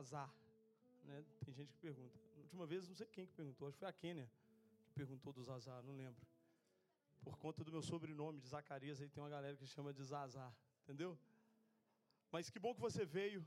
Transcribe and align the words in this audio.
Zazar? 0.00 0.34
Né? 1.04 1.24
Tem 1.44 1.52
gente 1.52 1.72
que 1.72 1.78
pergunta. 1.78 2.18
Na 2.34 2.42
última 2.42 2.66
vez, 2.66 2.88
não 2.88 2.94
sei 2.94 3.06
quem 3.06 3.26
que 3.26 3.34
perguntou, 3.34 3.68
acho 3.68 3.76
que 3.76 3.80
foi 3.80 3.88
a 3.88 3.92
Kênia 3.92 4.30
que 4.86 4.92
perguntou 4.94 5.32
do 5.32 5.42
Zazar, 5.42 5.82
não 5.82 5.94
lembro. 5.94 6.26
Por 7.22 7.36
conta 7.36 7.62
do 7.62 7.70
meu 7.70 7.82
sobrenome 7.82 8.40
de 8.40 8.48
Zacarias, 8.48 9.00
aí 9.00 9.08
tem 9.08 9.22
uma 9.22 9.28
galera 9.28 9.56
que 9.56 9.66
chama 9.66 9.92
de 9.92 10.02
Zazar, 10.02 10.52
entendeu? 10.82 11.18
Mas 12.32 12.48
que 12.48 12.58
bom 12.58 12.74
que 12.74 12.80
você 12.80 13.04
veio. 13.04 13.46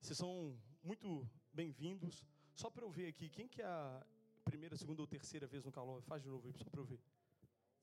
Vocês 0.00 0.18
são 0.18 0.58
muito 0.82 1.26
bem-vindos. 1.52 2.26
Só 2.54 2.68
para 2.68 2.84
eu 2.84 2.90
ver 2.90 3.06
aqui, 3.06 3.30
quem 3.30 3.48
que 3.48 3.62
é 3.62 3.66
a 3.66 4.06
primeira, 4.44 4.76
segunda 4.76 5.00
ou 5.00 5.06
terceira 5.06 5.46
vez 5.46 5.64
no 5.64 5.72
calor? 5.72 6.02
Faz 6.02 6.22
de 6.22 6.28
novo 6.28 6.46
aí, 6.46 6.52
só 6.52 6.64
para 6.64 6.80
eu 6.80 6.84
ver. 6.84 7.00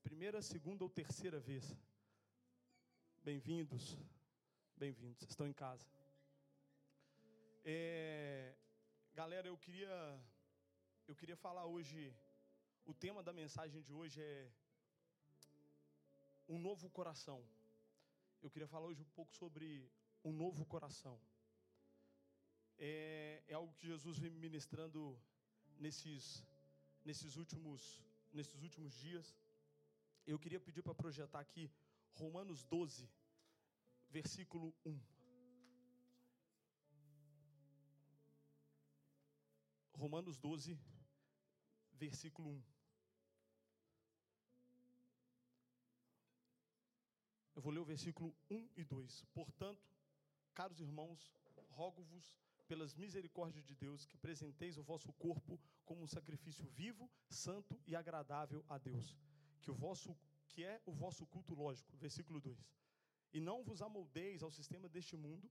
Primeira, 0.02 0.40
segunda 0.40 0.84
ou 0.84 0.90
terceira 0.90 1.40
vez. 1.40 1.76
Bem-vindos. 3.24 3.98
Bem-vindos. 4.76 5.22
Estão 5.22 5.48
em 5.48 5.52
casa. 5.52 5.84
É, 7.62 8.54
galera, 9.12 9.46
eu 9.46 9.56
queria 9.58 10.18
eu 11.06 11.14
queria 11.14 11.36
falar 11.36 11.66
hoje 11.66 12.14
o 12.86 12.94
tema 12.94 13.22
da 13.22 13.34
mensagem 13.34 13.82
de 13.82 13.92
hoje 13.92 14.22
é 14.22 14.50
um 16.48 16.58
novo 16.58 16.88
coração. 16.88 17.44
Eu 18.40 18.50
queria 18.50 18.66
falar 18.66 18.86
hoje 18.86 19.02
um 19.02 19.10
pouco 19.10 19.36
sobre 19.36 19.92
um 20.24 20.32
novo 20.32 20.64
coração. 20.64 21.20
É, 22.78 23.42
é 23.46 23.52
algo 23.52 23.74
que 23.74 23.86
Jesus 23.86 24.16
vem 24.18 24.30
ministrando 24.30 25.20
nesses 25.78 26.42
nesses 27.04 27.36
últimos 27.36 28.02
nesses 28.32 28.62
últimos 28.62 28.94
dias. 28.94 29.36
Eu 30.26 30.38
queria 30.38 30.60
pedir 30.60 30.82
para 30.82 30.94
projetar 30.94 31.40
aqui 31.40 31.70
Romanos 32.14 32.64
12, 32.64 33.06
versículo 34.08 34.74
1. 34.86 34.98
Romanos 40.00 40.38
12, 40.38 40.80
versículo 41.92 42.48
1. 42.48 42.62
Eu 47.56 47.60
vou 47.60 47.70
ler 47.70 47.80
o 47.80 47.84
versículo 47.84 48.34
1 48.50 48.70
e 48.76 48.82
2. 48.82 49.26
Portanto, 49.34 49.86
caros 50.54 50.80
irmãos, 50.80 51.30
rogo-vos 51.68 52.34
pelas 52.66 52.94
misericórdias 52.94 53.66
de 53.66 53.74
Deus 53.74 54.06
que 54.06 54.16
apresenteis 54.16 54.78
o 54.78 54.82
vosso 54.82 55.12
corpo 55.12 55.60
como 55.84 56.02
um 56.02 56.06
sacrifício 56.06 56.66
vivo, 56.70 57.10
santo 57.28 57.78
e 57.86 57.94
agradável 57.94 58.64
a 58.70 58.78
Deus, 58.78 59.14
que 59.60 59.70
o 59.70 59.74
vosso 59.74 60.16
que 60.48 60.64
é 60.64 60.80
o 60.86 60.92
vosso 60.92 61.26
culto 61.26 61.54
lógico. 61.54 61.94
Versículo 61.98 62.40
2. 62.40 62.58
E 63.34 63.38
não 63.38 63.62
vos 63.62 63.82
amoldeis 63.82 64.42
ao 64.42 64.50
sistema 64.50 64.88
deste 64.88 65.14
mundo, 65.14 65.50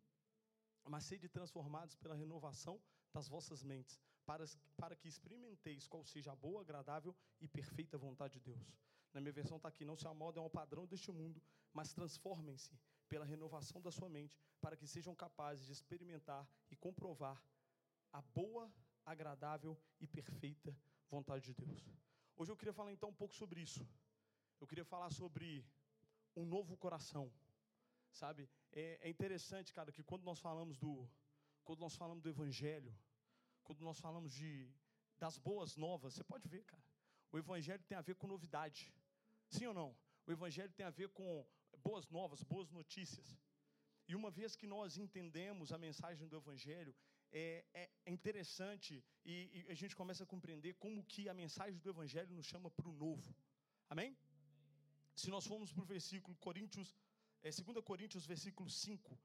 mas 0.86 1.04
sede 1.04 1.30
transformados 1.30 1.96
pela 1.96 2.16
renovação 2.16 2.82
das 3.14 3.28
vossas 3.28 3.64
mentes, 3.64 4.00
para, 4.30 4.46
para 4.78 4.96
que 4.96 5.08
experimenteis 5.08 5.88
qual 5.88 6.04
seja 6.06 6.32
a 6.32 6.36
boa, 6.36 6.62
agradável 6.62 7.16
e 7.42 7.48
perfeita 7.48 7.98
vontade 7.98 8.34
de 8.34 8.42
Deus. 8.52 8.68
Na 9.12 9.20
minha 9.20 9.34
versão 9.40 9.58
está 9.58 9.70
aqui: 9.70 9.84
não 9.84 9.96
se 9.96 10.08
amoldem 10.08 10.44
ao 10.44 10.50
padrão 10.60 10.86
deste 10.86 11.12
mundo, 11.12 11.42
mas 11.74 11.94
transformem-se 11.94 12.78
pela 13.08 13.26
renovação 13.26 13.82
da 13.82 13.92
sua 13.92 14.08
mente, 14.08 14.38
para 14.62 14.78
que 14.78 14.86
sejam 14.86 15.16
capazes 15.16 15.66
de 15.66 15.72
experimentar 15.72 16.48
e 16.70 16.76
comprovar 16.76 17.44
a 18.14 18.22
boa, 18.22 18.72
agradável 19.04 19.76
e 20.00 20.06
perfeita 20.06 20.78
vontade 21.10 21.46
de 21.46 21.54
Deus. 21.56 21.82
Hoje 22.38 22.52
eu 22.52 22.58
queria 22.58 22.74
falar 22.74 22.94
então 22.94 23.10
um 23.10 23.20
pouco 23.22 23.34
sobre 23.34 23.60
isso. 23.62 23.84
Eu 24.62 24.68
queria 24.68 24.86
falar 24.86 25.10
sobre 25.10 25.66
um 26.36 26.46
novo 26.46 26.78
coração 26.78 27.32
Sabe? 28.12 28.50
É, 28.72 29.00
é 29.02 29.10
interessante, 29.10 29.74
cara, 29.74 29.92
que 29.92 30.04
quando 30.04 30.24
nós 30.24 30.40
falamos 30.40 30.78
do 30.78 31.10
quando 31.64 31.80
nós 31.80 31.96
falamos 31.96 32.24
do 32.24 32.30
evangelho, 32.30 32.92
quando 33.70 33.82
nós 33.90 34.00
falamos 34.00 34.34
de 34.34 34.52
das 35.24 35.38
boas 35.38 35.76
novas, 35.76 36.14
você 36.14 36.24
pode 36.24 36.48
ver, 36.48 36.64
cara. 36.72 36.84
O 37.32 37.38
evangelho 37.38 37.84
tem 37.90 37.98
a 37.98 38.02
ver 38.02 38.16
com 38.16 38.26
novidade. 38.36 38.82
Sim 39.56 39.68
ou 39.68 39.76
não? 39.80 39.90
O 40.26 40.32
evangelho 40.32 40.72
tem 40.78 40.86
a 40.88 40.90
ver 40.90 41.10
com 41.10 41.46
boas 41.88 42.10
novas, 42.10 42.42
boas 42.42 42.72
notícias. 42.72 43.28
E 44.08 44.16
uma 44.16 44.32
vez 44.32 44.56
que 44.56 44.66
nós 44.66 44.98
entendemos 44.98 45.72
a 45.72 45.78
mensagem 45.78 46.28
do 46.28 46.38
Evangelho, 46.38 46.96
é, 47.32 47.64
é, 47.82 47.90
é 48.08 48.12
interessante 48.12 49.04
e, 49.24 49.34
e, 49.58 49.72
a 49.74 49.76
gente 49.76 49.96
começa 49.96 50.24
a 50.24 50.32
compreender 50.34 50.74
como 50.86 51.04
que 51.04 51.30
a 51.30 51.34
mensagem 51.44 51.80
do 51.80 51.92
Evangelho 51.92 52.34
nos 52.34 52.48
chama 52.48 52.72
para 52.72 52.90
o 52.90 52.98
novo. 53.06 53.36
Amém? 53.88 54.08
Amém? 54.08 54.18
Se 55.16 55.30
nós 55.30 55.46
formos 55.46 55.72
para 55.72 55.84
o 55.84 55.86
versículo 55.86 56.36
Coríntios 56.38 56.98
é, 57.44 57.52
2 57.52 57.86
Coríntios, 57.92 58.26
versículo 58.26 58.68
5, 58.68 59.20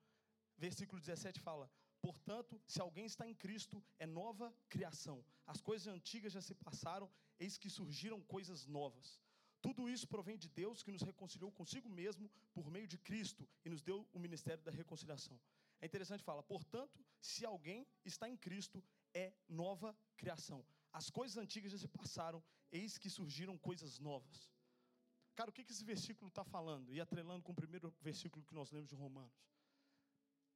versículo 0.59 1.01
17 1.01 1.41
fala: 1.41 1.71
Portanto, 2.05 2.61
se 2.67 2.83
alguém 2.83 3.07
está 3.07 3.27
em 3.27 3.35
Cristo, 3.35 3.83
é 3.99 4.07
nova 4.07 4.55
criação. 4.69 5.25
As 5.47 5.63
coisas 5.69 5.87
antigas 5.89 6.35
já 6.35 6.43
se 6.43 6.55
passaram, 6.55 7.11
eis 7.39 7.57
que 7.57 7.71
surgiram 7.71 8.21
coisas 8.21 8.67
novas. 8.67 9.19
Tudo 9.63 9.89
isso 9.89 10.07
provém 10.07 10.37
de 10.37 10.51
Deus 10.51 10.83
que 10.83 10.93
nos 10.93 11.01
reconciliou 11.01 11.51
consigo 11.51 11.89
mesmo 11.89 12.31
por 12.53 12.71
meio 12.71 12.87
de 12.87 12.99
Cristo 12.99 13.49
e 13.65 13.71
nos 13.71 13.81
deu 13.81 14.07
o 14.13 14.19
ministério 14.19 14.63
da 14.63 14.71
reconciliação. 14.71 15.41
É 15.81 15.87
interessante 15.87 16.23
falar, 16.23 16.43
portanto, 16.43 17.03
se 17.23 17.47
alguém 17.47 17.87
está 18.05 18.29
em 18.29 18.37
Cristo, 18.37 18.85
é 19.15 19.33
nova 19.49 19.97
criação. 20.15 20.63
As 20.93 21.09
coisas 21.09 21.39
antigas 21.39 21.73
já 21.73 21.79
se 21.79 21.89
passaram, 21.89 22.45
eis 22.71 22.99
que 22.99 23.09
surgiram 23.09 23.57
coisas 23.57 23.99
novas. 23.99 24.53
Cara, 25.35 25.49
o 25.49 25.53
que 25.55 25.63
esse 25.63 25.85
versículo 25.85 26.29
está 26.29 26.45
falando? 26.45 26.93
E 26.93 27.01
atrelando 27.01 27.43
com 27.43 27.53
o 27.53 27.61
primeiro 27.63 27.95
versículo 28.03 28.45
que 28.45 28.55
nós 28.55 28.71
lemos 28.71 28.91
de 28.91 28.95
Romanos. 28.95 29.43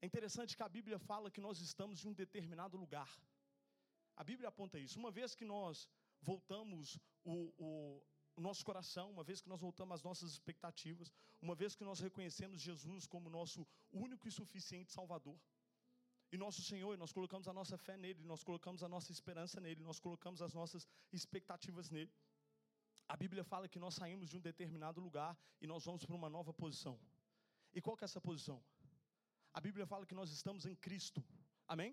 É 0.01 0.07
interessante 0.07 0.57
que 0.57 0.63
a 0.63 0.69
Bíblia 0.69 0.99
fala 0.99 1.31
que 1.31 1.41
nós 1.41 1.61
estamos 1.61 2.05
em 2.05 2.09
um 2.09 2.13
determinado 2.13 2.77
lugar. 2.77 3.11
A 4.17 4.25
Bíblia 4.25 4.49
aponta 4.49 4.79
isso. 4.79 4.99
Uma 4.99 5.11
vez 5.11 5.35
que 5.35 5.45
nós 5.45 5.89
voltamos 6.21 6.99
o, 7.25 7.53
o, 7.59 8.03
o 8.37 8.41
nosso 8.41 8.65
coração, 8.65 9.11
uma 9.11 9.25
vez 9.25 9.41
que 9.41 9.49
nós 9.49 9.61
voltamos 9.61 9.95
às 9.97 10.03
nossas 10.03 10.33
expectativas, 10.33 11.13
uma 11.41 11.55
vez 11.55 11.75
que 11.75 11.85
nós 11.85 12.01
reconhecemos 12.01 12.61
Jesus 12.61 13.07
como 13.07 13.29
nosso 13.29 13.67
único 13.93 14.27
e 14.29 14.33
suficiente 14.33 14.93
Salvador, 14.93 15.39
e 16.31 16.37
nosso 16.37 16.63
Senhor, 16.63 16.97
nós 16.99 17.13
colocamos 17.13 17.49
a 17.49 17.53
nossa 17.53 17.77
fé 17.79 17.97
nele, 17.97 18.23
nós 18.23 18.45
colocamos 18.45 18.83
a 18.83 18.89
nossa 18.89 19.11
esperança 19.11 19.61
nele, 19.61 19.83
nós 19.83 19.99
colocamos 19.99 20.43
as 20.43 20.53
nossas 20.53 20.87
expectativas 21.11 21.91
nele. 21.91 22.13
A 23.09 23.17
Bíblia 23.17 23.43
fala 23.43 23.67
que 23.67 23.79
nós 23.79 23.95
saímos 23.95 24.29
de 24.29 24.37
um 24.37 24.41
determinado 24.41 25.01
lugar 25.01 25.37
e 25.61 25.67
nós 25.67 25.87
vamos 25.87 26.05
para 26.05 26.15
uma 26.15 26.29
nova 26.29 26.53
posição. 26.53 27.01
E 27.73 27.81
qual 27.81 27.97
que 27.97 28.05
é 28.05 28.07
essa 28.07 28.21
posição? 28.21 28.63
A 29.59 29.61
Bíblia 29.61 29.85
fala 29.93 30.07
que 30.07 30.15
nós 30.15 30.31
estamos 30.31 30.65
em 30.67 30.75
Cristo. 30.77 31.21
Amém? 31.67 31.93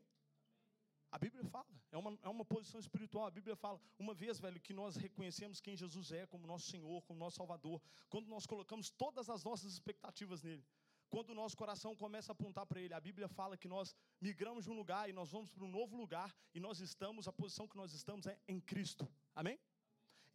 A 1.12 1.18
Bíblia 1.18 1.44
fala, 1.46 1.66
é 1.92 1.98
uma, 1.98 2.12
é 2.22 2.30
uma 2.30 2.46
posição 2.46 2.80
espiritual. 2.80 3.26
A 3.26 3.32
Bíblia 3.32 3.56
fala, 3.56 3.82
uma 3.98 4.14
vez, 4.14 4.40
velho, 4.40 4.62
que 4.62 4.72
nós 4.72 4.98
reconhecemos 4.98 5.60
quem 5.60 5.76
Jesus 5.76 6.12
é 6.12 6.28
como 6.28 6.46
nosso 6.46 6.70
Senhor, 6.70 7.02
como 7.08 7.20
nosso 7.20 7.38
Salvador, 7.38 7.82
quando 8.08 8.28
nós 8.28 8.46
colocamos 8.46 8.92
todas 8.92 9.32
as 9.32 9.44
nossas 9.44 9.74
expectativas 9.74 10.44
nele, 10.44 10.64
quando 11.10 11.32
o 11.32 11.34
nosso 11.34 11.58
coração 11.58 11.96
começa 11.96 12.32
a 12.32 12.34
apontar 12.34 12.68
para 12.68 12.80
ele, 12.80 12.94
a 12.94 13.00
Bíblia 13.00 13.28
fala 13.28 13.58
que 13.58 13.68
nós 13.68 13.96
migramos 14.22 14.66
de 14.66 14.70
um 14.70 14.76
lugar 14.76 15.10
e 15.10 15.14
nós 15.14 15.32
vamos 15.32 15.50
para 15.50 15.64
um 15.64 15.72
novo 15.80 15.98
lugar 15.98 16.32
e 16.54 16.60
nós 16.60 16.80
estamos, 16.80 17.28
a 17.28 17.34
posição 17.34 17.68
que 17.68 17.78
nós 17.78 17.94
estamos 17.94 18.28
é 18.28 18.38
em 18.48 18.60
Cristo. 18.62 19.12
Amém? 19.34 19.60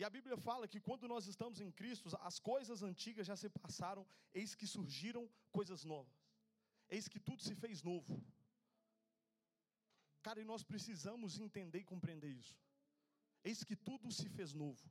E 0.01 0.03
a 0.03 0.11
Bíblia 0.11 0.37
fala 0.37 0.67
que 0.67 0.81
quando 0.81 1.07
nós 1.07 1.29
estamos 1.29 1.61
em 1.61 1.71
Cristo, 1.71 2.09
as 2.23 2.41
coisas 2.41 2.83
antigas 2.83 3.29
já 3.29 3.37
se 3.37 3.49
passaram, 3.49 4.05
eis 4.35 4.57
que 4.57 4.67
surgiram 4.67 5.31
coisas 5.53 5.85
novas. 5.85 6.20
Eis 6.97 7.07
que 7.09 7.21
tudo 7.29 7.43
se 7.43 7.55
fez 7.55 7.83
novo. 7.83 8.15
Cara, 10.23 10.41
e 10.41 10.45
nós 10.45 10.63
precisamos 10.63 11.39
entender 11.39 11.81
e 11.81 11.91
compreender 11.93 12.31
isso. 12.43 12.59
Eis 13.43 13.63
que 13.69 13.77
tudo 13.77 14.11
se 14.13 14.29
fez 14.29 14.53
novo. 14.53 14.85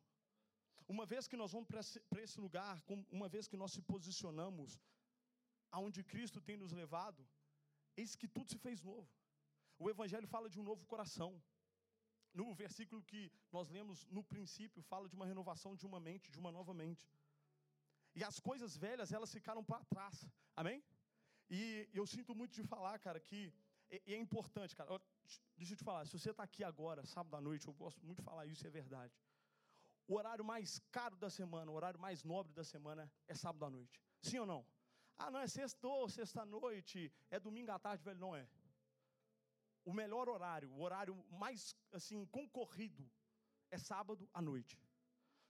Uma 0.88 1.06
vez 1.06 1.28
que 1.28 1.38
nós 1.42 1.52
vamos 1.52 1.68
para 1.68 2.22
esse 2.24 2.40
lugar, 2.46 2.76
uma 3.12 3.30
vez 3.30 3.48
que 3.48 3.58
nós 3.62 3.72
se 3.72 3.82
posicionamos 3.82 4.80
aonde 5.72 6.04
Cristo 6.04 6.42
tem 6.42 6.58
nos 6.58 6.72
levado, 6.72 7.22
eis 7.96 8.16
que 8.16 8.28
tudo 8.28 8.50
se 8.50 8.58
fez 8.58 8.82
novo. 8.82 9.08
O 9.78 9.90
Evangelho 9.90 10.28
fala 10.28 10.50
de 10.50 10.60
um 10.60 10.64
novo 10.64 10.86
coração 10.86 11.32
no 12.34 12.54
versículo 12.54 13.04
que 13.04 13.32
nós 13.52 13.70
lemos 13.70 14.06
no 14.08 14.24
princípio, 14.24 14.82
fala 14.84 15.08
de 15.08 15.16
uma 15.16 15.26
renovação 15.26 15.76
de 15.76 15.86
uma 15.86 16.00
mente, 16.00 16.32
de 16.32 16.40
uma 16.40 16.52
nova 16.52 16.74
mente. 16.74 17.08
E 18.16 18.24
as 18.24 18.40
coisas 18.40 18.76
velhas, 18.76 19.12
elas 19.12 19.32
ficaram 19.32 19.64
para 19.64 19.86
trás. 19.86 20.28
Amém? 20.56 20.84
E 21.50 21.90
eu 21.94 22.06
sinto 22.06 22.36
muito 22.36 22.54
de 22.54 22.64
falar, 22.64 22.98
cara, 23.00 23.20
que 23.20 23.54
é, 23.90 24.14
é 24.14 24.18
importante, 24.18 24.76
cara. 24.76 25.02
Deixa 25.58 25.74
eu 25.74 25.78
te 25.78 25.84
falar, 25.84 26.06
se 26.06 26.18
você 26.18 26.32
está 26.32 26.44
aqui 26.44 26.64
agora, 26.64 27.06
sábado 27.06 27.36
à 27.36 27.42
noite, 27.42 27.68
eu 27.68 27.74
gosto 27.74 28.04
muito 28.06 28.18
de 28.18 28.24
falar 28.24 28.46
isso, 28.46 28.66
é 28.66 28.70
verdade. 28.70 29.14
O 30.08 30.16
horário 30.16 30.44
mais 30.44 30.80
caro 30.92 31.16
da 31.16 31.30
semana, 31.30 31.72
o 31.72 31.76
horário 31.76 32.00
mais 32.00 32.24
nobre 32.24 32.54
da 32.54 32.64
semana 32.64 33.12
é 33.28 33.36
sábado 33.36 33.66
à 33.66 33.70
noite. 33.70 34.02
Sim 34.22 34.40
ou 34.40 34.46
não? 34.46 34.66
Ah, 35.18 35.30
não 35.30 35.40
é 35.40 35.48
sexta 35.48 35.88
ou 35.88 36.10
sexta-noite, 36.10 37.12
é 37.30 37.40
domingo 37.40 37.72
à 37.72 37.78
tarde, 37.78 38.04
velho, 38.04 38.20
não 38.20 38.36
é 38.36 38.48
o 39.90 39.94
melhor 39.94 40.30
horário, 40.30 40.72
o 40.72 40.82
horário 40.82 41.16
mais 41.32 41.76
assim 41.92 42.24
concorrido 42.28 43.10
é 43.72 43.78
sábado 43.78 44.30
à 44.32 44.42
noite. 44.42 44.80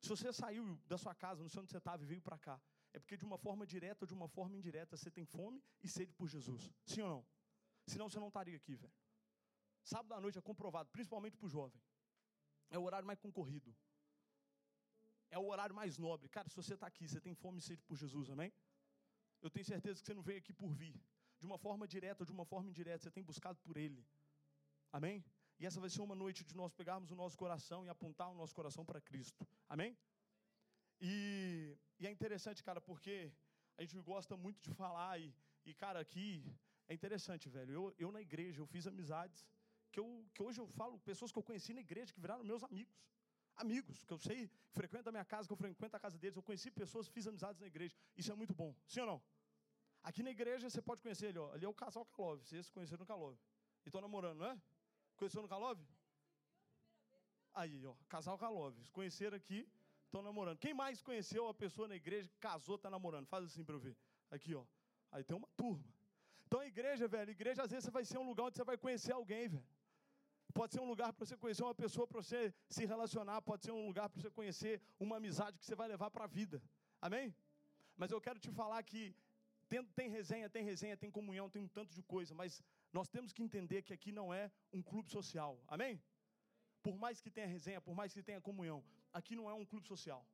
Se 0.01 0.07
você 0.07 0.31
saiu 0.31 0.77
da 0.87 0.97
sua 0.97 1.13
casa, 1.13 1.41
não 1.41 1.49
sei 1.49 1.61
onde 1.61 1.71
você 1.71 1.77
estava 1.77 2.01
e 2.03 2.05
veio 2.05 2.21
para 2.21 2.37
cá, 2.37 2.61
é 2.94 3.00
porque 3.00 3.18
de 3.18 3.25
uma 3.25 3.38
forma 3.38 3.65
direta 3.65 4.03
ou 4.03 4.07
de 4.07 4.13
uma 4.13 4.27
forma 4.27 4.56
indireta 4.57 4.97
você 4.97 5.12
tem 5.12 5.25
fome 5.25 5.63
e 5.83 5.88
sede 5.88 6.13
por 6.13 6.27
Jesus. 6.27 6.71
Sim 6.86 7.01
ou 7.01 7.09
não? 7.09 7.27
Senão 7.86 8.09
você 8.09 8.19
não 8.19 8.27
estaria 8.27 8.56
aqui, 8.56 8.75
velho. 8.75 8.94
Sábado 9.83 10.13
à 10.13 10.21
noite 10.21 10.38
é 10.38 10.41
comprovado, 10.41 10.89
principalmente 10.89 11.38
para 11.38 11.45
o 11.45 11.50
jovem. 11.50 11.81
É 12.69 12.77
o 12.77 12.83
horário 12.83 13.07
mais 13.07 13.19
concorrido. 13.19 13.75
É 15.31 15.38
o 15.38 15.47
horário 15.47 15.75
mais 15.75 15.97
nobre. 15.97 16.27
Cara, 16.30 16.50
se 16.50 16.56
você 16.56 16.74
está 16.74 16.88
aqui, 16.88 17.07
você 17.07 17.21
tem 17.21 17.33
fome 17.33 17.59
e 17.59 17.62
sede 17.62 17.83
por 17.83 17.95
Jesus, 17.95 18.30
amém? 18.30 18.51
Eu 19.42 19.50
tenho 19.50 19.65
certeza 19.65 20.00
que 20.00 20.06
você 20.06 20.13
não 20.13 20.21
veio 20.21 20.39
aqui 20.39 20.53
por 20.53 20.71
vir. 20.74 21.00
De 21.39 21.45
uma 21.45 21.57
forma 21.57 21.88
direta 21.88 22.24
ou 22.24 22.25
de 22.25 22.31
uma 22.31 22.45
forma 22.45 22.69
indireta, 22.69 23.03
você 23.03 23.12
tem 23.12 23.24
buscado 23.24 23.59
por 23.62 23.77
Ele. 23.77 24.06
Amém? 24.92 25.24
E 25.59 25.65
essa 25.65 25.80
vai 25.80 25.89
ser 25.89 26.01
uma 26.01 26.15
noite 26.15 26.44
de 26.44 26.56
nós 26.56 26.74
pegarmos 26.74 27.12
o 27.12 27.15
nosso 27.15 27.38
coração 27.38 27.85
e 27.85 27.89
apontar 27.89 28.30
o 28.30 28.35
nosso 28.35 28.56
coração 28.56 28.85
para 28.85 29.00
Cristo. 29.01 29.47
Amém? 29.68 29.97
E, 30.99 31.77
e, 31.99 32.07
é 32.07 32.11
interessante, 32.11 32.63
cara, 32.63 32.81
porque 32.81 33.31
a 33.77 33.81
gente 33.81 33.97
gosta 33.99 34.35
muito 34.35 34.59
de 34.61 34.71
falar 34.73 35.19
e, 35.19 35.33
e 35.65 35.73
cara, 35.73 35.99
aqui 35.99 36.43
é 36.87 36.93
interessante, 36.93 37.47
velho. 37.49 37.71
Eu, 37.71 37.95
eu 37.97 38.11
na 38.11 38.21
igreja, 38.21 38.61
eu 38.61 38.67
fiz 38.67 38.85
amizades 38.85 39.45
que, 39.91 39.99
eu, 39.99 40.25
que 40.33 40.41
hoje 40.43 40.59
eu 40.59 40.67
falo, 40.67 40.99
pessoas 40.99 41.31
que 41.31 41.37
eu 41.37 41.43
conheci 41.43 41.73
na 41.73 41.81
igreja 41.81 42.13
que 42.13 42.19
viraram 42.19 42.43
meus 42.43 42.63
amigos. 42.63 42.95
Amigos, 43.55 44.03
que 44.05 44.13
eu 44.13 44.17
sei, 44.17 44.47
que 44.47 44.73
frequentam 44.73 45.09
a 45.11 45.13
minha 45.13 45.25
casa, 45.25 45.47
que 45.47 45.53
eu 45.53 45.57
frequento 45.57 45.95
a 45.95 45.99
casa 45.99 46.17
deles. 46.17 46.35
Eu 46.37 46.43
conheci 46.43 46.71
pessoas, 46.71 47.07
fiz 47.07 47.27
amizades 47.27 47.59
na 47.59 47.67
igreja. 47.67 47.95
Isso 48.15 48.31
é 48.31 48.35
muito 48.35 48.53
bom. 48.53 48.73
Sim 48.87 49.01
ou 49.01 49.07
não? 49.07 49.23
Aqui 50.01 50.23
na 50.23 50.31
igreja 50.31 50.69
você 50.69 50.81
pode 50.81 51.01
conhecer 51.01 51.27
ele, 51.27 51.39
ó. 51.39 51.51
Ali 51.51 51.65
é 51.65 51.67
o 51.67 51.73
casal 51.73 52.05
Kalov. 52.05 52.41
Vocês 52.41 52.69
conheceram 52.69 53.01
no 53.01 53.05
Kalov. 53.05 53.37
E 53.85 53.89
estão 53.89 54.01
namorando, 54.01 54.39
não 54.39 54.45
é? 54.45 54.61
Conheceu 55.17 55.41
no 55.41 55.47
Kalov? 55.47 55.79
Aí, 57.53 57.85
ó, 57.85 57.93
casal 58.07 58.37
Kalov. 58.37 58.77
Conheceram 58.91 59.35
aqui, 59.35 59.67
estão 60.09 60.21
namorando. 60.21 60.57
Quem 60.57 60.73
mais 60.73 61.01
conheceu 61.01 61.47
a 61.47 61.53
pessoa 61.53 61.88
na 61.88 61.95
igreja, 61.95 62.29
casou, 62.39 62.75
está 62.75 62.89
namorando? 62.89 63.27
Faz 63.27 63.45
assim 63.45 63.63
para 63.63 63.75
eu 63.75 63.79
ver. 63.79 63.95
Aqui, 64.29 64.53
ó. 64.56 64.65
Aí 65.11 65.23
tem 65.23 65.38
uma 65.38 65.47
turma. 65.56 65.88
Então 66.45 66.59
a 66.59 66.65
igreja, 66.65 67.07
velho, 67.07 67.29
igreja 67.29 67.63
às 67.63 67.71
vezes 67.71 67.89
vai 67.89 68.03
ser 68.03 68.17
um 68.17 68.27
lugar 68.27 68.45
onde 68.45 68.57
você 68.57 68.63
vai 68.63 68.77
conhecer 68.77 69.13
alguém, 69.13 69.47
velho. 69.47 69.65
Pode 70.51 70.73
ser 70.73 70.81
um 70.81 70.89
lugar 70.94 71.13
para 71.13 71.25
você 71.25 71.38
conhecer 71.38 71.63
uma 71.63 71.75
pessoa, 71.75 72.07
para 72.07 72.21
você 72.21 72.53
se 72.67 72.85
relacionar, 72.85 73.39
pode 73.41 73.63
ser 73.63 73.71
um 73.71 73.85
lugar 73.85 74.09
para 74.09 74.19
você 74.19 74.31
conhecer 74.31 74.81
uma 75.00 75.17
amizade 75.17 75.59
que 75.59 75.65
você 75.65 75.75
vai 75.75 75.88
levar 75.88 76.09
para 76.09 76.23
a 76.23 76.27
vida. 76.27 76.61
Amém? 77.00 77.35
Mas 77.95 78.11
eu 78.11 78.19
quero 78.19 78.39
te 78.39 78.50
falar 78.50 78.81
que 78.81 79.15
tem, 79.67 79.85
tem 80.00 80.09
resenha, 80.09 80.50
tem 80.50 80.63
resenha, 80.63 80.97
tem 80.97 81.11
comunhão, 81.11 81.50
tem 81.50 81.61
um 81.61 81.67
tanto 81.67 81.94
de 81.94 82.01
coisa, 82.01 82.33
mas 82.33 82.63
nós 82.91 83.07
temos 83.07 83.31
que 83.31 83.44
entender 83.44 83.83
que 83.83 83.94
aqui 83.94 84.11
não 84.11 84.33
é 84.33 84.51
um 84.73 84.81
clube 84.81 85.11
social. 85.11 85.61
Amém? 85.67 86.01
Por 86.81 86.97
mais 86.97 87.21
que 87.21 87.29
tenha 87.29 87.45
resenha, 87.45 87.79
por 87.79 87.94
mais 87.94 88.11
que 88.11 88.23
tenha 88.23 88.41
comunhão, 88.41 88.83
aqui 89.13 89.35
não 89.35 89.50
é 89.50 89.53
um 89.53 89.65
clube 89.65 89.88
social. 89.88 90.25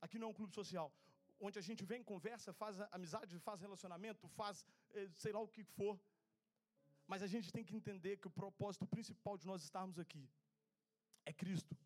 Aqui 0.00 0.18
não 0.18 0.28
é 0.28 0.30
um 0.30 0.34
clube 0.34 0.52
social. 0.52 0.92
Onde 1.40 1.58
a 1.58 1.62
gente 1.62 1.84
vem, 1.84 2.02
conversa, 2.02 2.52
faz 2.52 2.80
amizade, 2.92 3.38
faz 3.38 3.60
relacionamento, 3.60 4.28
faz 4.28 4.64
eh, 4.90 5.08
sei 5.12 5.32
lá 5.32 5.40
o 5.40 5.48
que 5.48 5.64
for. 5.64 6.00
Mas 7.06 7.22
a 7.22 7.26
gente 7.26 7.52
tem 7.52 7.64
que 7.64 7.76
entender 7.76 8.16
que 8.16 8.28
o 8.28 8.30
propósito 8.30 8.86
principal 8.86 9.36
de 9.36 9.46
nós 9.46 9.62
estarmos 9.62 9.98
aqui 9.98 10.28
é 11.24 11.32
Cristo. 11.32 11.76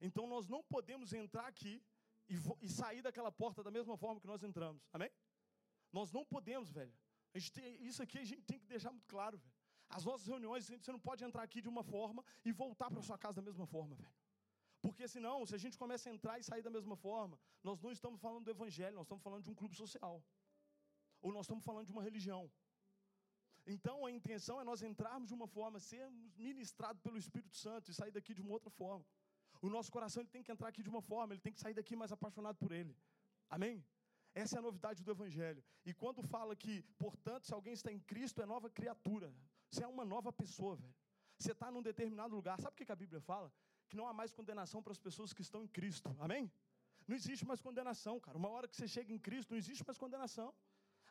Então 0.00 0.26
nós 0.26 0.48
não 0.48 0.62
podemos 0.62 1.12
entrar 1.12 1.46
aqui 1.46 1.82
e, 2.28 2.68
sair 2.68 3.02
daquela 3.02 3.30
porta 3.30 3.62
da 3.62 3.70
mesma 3.70 3.96
forma 3.96 4.20
que 4.20 4.26
nós 4.26 4.42
entramos. 4.42 4.82
Amém? 4.92 5.10
Nós 5.92 6.10
não 6.10 6.24
podemos, 6.24 6.70
velho. 6.70 6.94
Tem, 7.52 7.82
isso 7.84 8.02
aqui 8.02 8.18
a 8.18 8.24
gente 8.24 8.42
tem 8.42 8.58
que 8.58 8.66
deixar 8.66 8.90
muito 8.90 9.06
claro, 9.06 9.36
velho. 9.36 9.52
As 9.88 10.04
nossas 10.04 10.26
reuniões, 10.26 10.66
você 10.66 10.90
não 10.90 10.98
pode 10.98 11.22
entrar 11.24 11.42
aqui 11.42 11.60
de 11.60 11.68
uma 11.68 11.84
forma 11.84 12.24
e 12.44 12.52
voltar 12.52 12.90
para 12.90 13.02
sua 13.02 13.18
casa 13.18 13.36
da 13.40 13.42
mesma 13.42 13.66
forma, 13.66 13.94
velho. 13.94 14.12
Porque 14.84 15.06
senão, 15.14 15.36
se 15.48 15.54
a 15.58 15.60
gente 15.64 15.76
começa 15.82 16.04
a 16.08 16.12
entrar 16.14 16.34
e 16.38 16.44
sair 16.48 16.62
da 16.66 16.72
mesma 16.76 16.96
forma, 17.04 17.36
nós 17.68 17.80
não 17.84 17.90
estamos 17.96 18.20
falando 18.24 18.44
do 18.44 18.50
evangelho, 18.56 18.96
nós 18.98 19.06
estamos 19.06 19.24
falando 19.26 19.42
de 19.46 19.50
um 19.52 19.54
clube 19.60 19.74
social. 19.74 20.16
Ou 21.22 21.32
nós 21.36 21.44
estamos 21.46 21.64
falando 21.68 21.86
de 21.90 21.94
uma 21.96 22.02
religião. 22.08 22.42
Então 23.74 24.04
a 24.04 24.10
intenção 24.18 24.60
é 24.60 24.64
nós 24.70 24.82
entrarmos 24.82 25.28
de 25.30 25.34
uma 25.38 25.46
forma, 25.46 25.80
sermos 25.80 26.36
ministrados 26.48 27.00
pelo 27.06 27.16
Espírito 27.16 27.56
Santo 27.56 27.90
e 27.90 27.94
sair 27.94 28.10
daqui 28.10 28.34
de 28.34 28.42
uma 28.42 28.52
outra 28.56 28.68
forma. 28.68 29.06
O 29.62 29.70
nosso 29.70 29.90
coração 29.90 30.20
ele 30.22 30.28
tem 30.28 30.42
que 30.42 30.52
entrar 30.52 30.68
aqui 30.68 30.82
de 30.82 30.90
uma 30.94 31.00
forma, 31.00 31.32
ele 31.32 31.40
tem 31.40 31.54
que 31.54 31.60
sair 31.64 31.72
daqui 31.80 31.96
mais 31.96 32.12
apaixonado 32.12 32.58
por 32.62 32.70
Ele. 32.70 32.94
Amém? 33.48 33.82
Essa 34.34 34.56
é 34.56 34.58
a 34.58 34.62
novidade 34.68 35.02
do 35.02 35.10
Evangelho. 35.10 35.64
E 35.86 35.94
quando 35.94 36.22
fala 36.22 36.54
que, 36.54 36.82
portanto, 36.98 37.46
se 37.46 37.54
alguém 37.54 37.72
está 37.72 37.90
em 37.90 38.00
Cristo, 38.00 38.42
é 38.42 38.46
nova 38.46 38.68
criatura. 38.68 39.34
Você 39.70 39.82
é 39.82 39.86
uma 39.86 40.04
nova 40.04 40.30
pessoa, 40.30 40.76
velho. 40.76 40.94
Você 41.38 41.52
está 41.52 41.70
num 41.70 41.82
determinado 41.82 42.34
lugar. 42.34 42.60
Sabe 42.60 42.74
o 42.74 42.84
que 42.84 42.92
a 42.92 43.02
Bíblia 43.04 43.22
fala? 43.22 43.50
Que 43.88 43.96
não 43.96 44.06
há 44.08 44.12
mais 44.12 44.32
condenação 44.32 44.82
para 44.82 44.92
as 44.92 44.98
pessoas 44.98 45.32
que 45.32 45.42
estão 45.42 45.62
em 45.62 45.68
Cristo. 45.68 46.14
Amém? 46.20 46.50
Não 47.06 47.16
existe 47.16 47.44
mais 47.44 47.60
condenação, 47.60 48.18
cara. 48.18 48.36
Uma 48.38 48.48
hora 48.48 48.68
que 48.68 48.76
você 48.76 48.88
chega 48.88 49.12
em 49.12 49.18
Cristo, 49.18 49.50
não 49.50 49.58
existe 49.58 49.84
mais 49.86 49.98
condenação. 49.98 50.54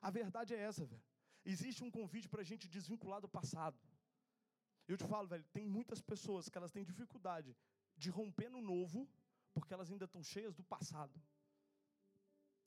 A 0.01 0.09
verdade 0.09 0.53
é 0.53 0.59
essa, 0.69 0.85
velho. 0.85 1.03
Existe 1.45 1.83
um 1.83 1.91
convite 1.91 2.27
para 2.27 2.41
a 2.41 2.43
gente 2.51 2.67
desvincular 2.67 3.19
do 3.21 3.29
passado. 3.29 3.77
Eu 4.87 4.97
te 4.97 5.05
falo, 5.05 5.27
velho, 5.27 5.45
tem 5.53 5.65
muitas 5.65 6.01
pessoas 6.01 6.49
que 6.49 6.57
elas 6.57 6.71
têm 6.71 6.83
dificuldade 6.83 7.55
de 7.95 8.09
romper 8.09 8.49
no 8.49 8.61
novo, 8.61 9.07
porque 9.53 9.73
elas 9.73 9.91
ainda 9.91 10.05
estão 10.05 10.23
cheias 10.23 10.55
do 10.55 10.63
passado. 10.63 11.21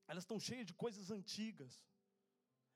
Elas 0.07 0.23
estão 0.23 0.39
cheias 0.39 0.65
de 0.65 0.73
coisas 0.73 1.11
antigas. 1.11 1.83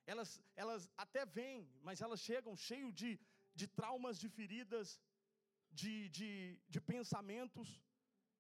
Elas, 0.06 0.42
elas 0.56 0.90
até 0.98 1.26
vêm, 1.26 1.70
mas 1.82 2.02
elas 2.02 2.20
chegam 2.20 2.56
cheias 2.56 2.94
de, 2.94 3.20
de 3.56 3.68
traumas, 3.68 4.20
de 4.20 4.28
feridas, 4.28 5.00
de, 5.72 6.10
de, 6.10 6.60
de 6.68 6.82
pensamentos 6.82 7.82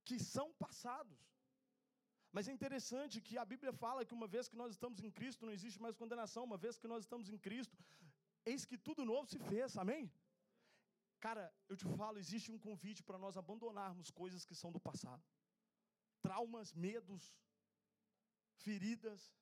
que 0.03 0.19
são 0.19 0.53
passados. 0.53 1.19
Mas 2.31 2.47
é 2.47 2.51
interessante 2.51 3.21
que 3.21 3.37
a 3.37 3.45
Bíblia 3.45 3.73
fala 3.73 4.05
que 4.05 4.13
uma 4.13 4.27
vez 4.27 4.47
que 4.47 4.55
nós 4.55 4.71
estamos 4.71 5.03
em 5.03 5.11
Cristo, 5.11 5.45
não 5.45 5.53
existe 5.53 5.81
mais 5.81 5.95
condenação. 5.95 6.43
Uma 6.43 6.57
vez 6.57 6.77
que 6.77 6.87
nós 6.87 7.03
estamos 7.03 7.29
em 7.29 7.37
Cristo, 7.37 7.77
eis 8.45 8.65
que 8.65 8.77
tudo 8.77 9.05
novo 9.05 9.27
se 9.27 9.39
fez, 9.39 9.77
amém? 9.77 10.11
Cara, 11.19 11.53
eu 11.69 11.75
te 11.77 11.85
falo, 11.97 12.17
existe 12.17 12.51
um 12.51 12.57
convite 12.57 13.03
para 13.03 13.17
nós 13.17 13.37
abandonarmos 13.37 14.09
coisas 14.09 14.45
que 14.45 14.55
são 14.55 14.71
do 14.71 14.79
passado. 14.79 15.23
Traumas, 16.21 16.73
medos, 16.73 17.37
feridas. 18.55 19.35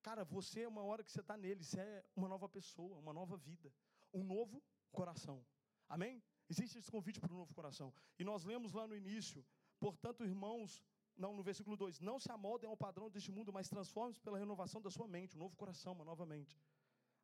Cara, 0.00 0.24
você 0.24 0.62
é 0.62 0.68
uma 0.68 0.82
hora 0.82 1.02
que 1.02 1.10
você 1.10 1.20
está 1.20 1.36
nele, 1.36 1.64
você 1.64 1.80
é 1.80 2.04
uma 2.14 2.28
nova 2.28 2.48
pessoa, 2.48 2.98
uma 2.98 3.12
nova 3.12 3.36
vida, 3.36 3.72
um 4.12 4.22
novo 4.22 4.62
coração. 4.92 5.44
Amém? 5.88 6.22
Existe 6.48 6.78
esse 6.78 6.90
convite 6.90 7.20
para 7.20 7.32
um 7.32 7.38
novo 7.38 7.54
coração. 7.54 7.92
E 8.18 8.24
nós 8.24 8.44
lemos 8.44 8.72
lá 8.72 8.86
no 8.86 8.94
início, 8.94 9.44
portanto, 9.78 10.24
irmãos, 10.24 10.82
não, 11.16 11.34
no 11.34 11.42
versículo 11.42 11.76
2: 11.76 12.00
Não 12.00 12.18
se 12.18 12.30
amoldem 12.30 12.68
ao 12.68 12.76
padrão 12.76 13.10
deste 13.10 13.30
mundo, 13.30 13.52
mas 13.52 13.68
transformem-se 13.68 14.20
pela 14.20 14.38
renovação 14.38 14.80
da 14.80 14.90
sua 14.90 15.08
mente, 15.08 15.36
um 15.36 15.40
novo 15.40 15.56
coração, 15.56 15.92
uma 15.92 16.04
nova 16.04 16.26
mente. 16.26 16.60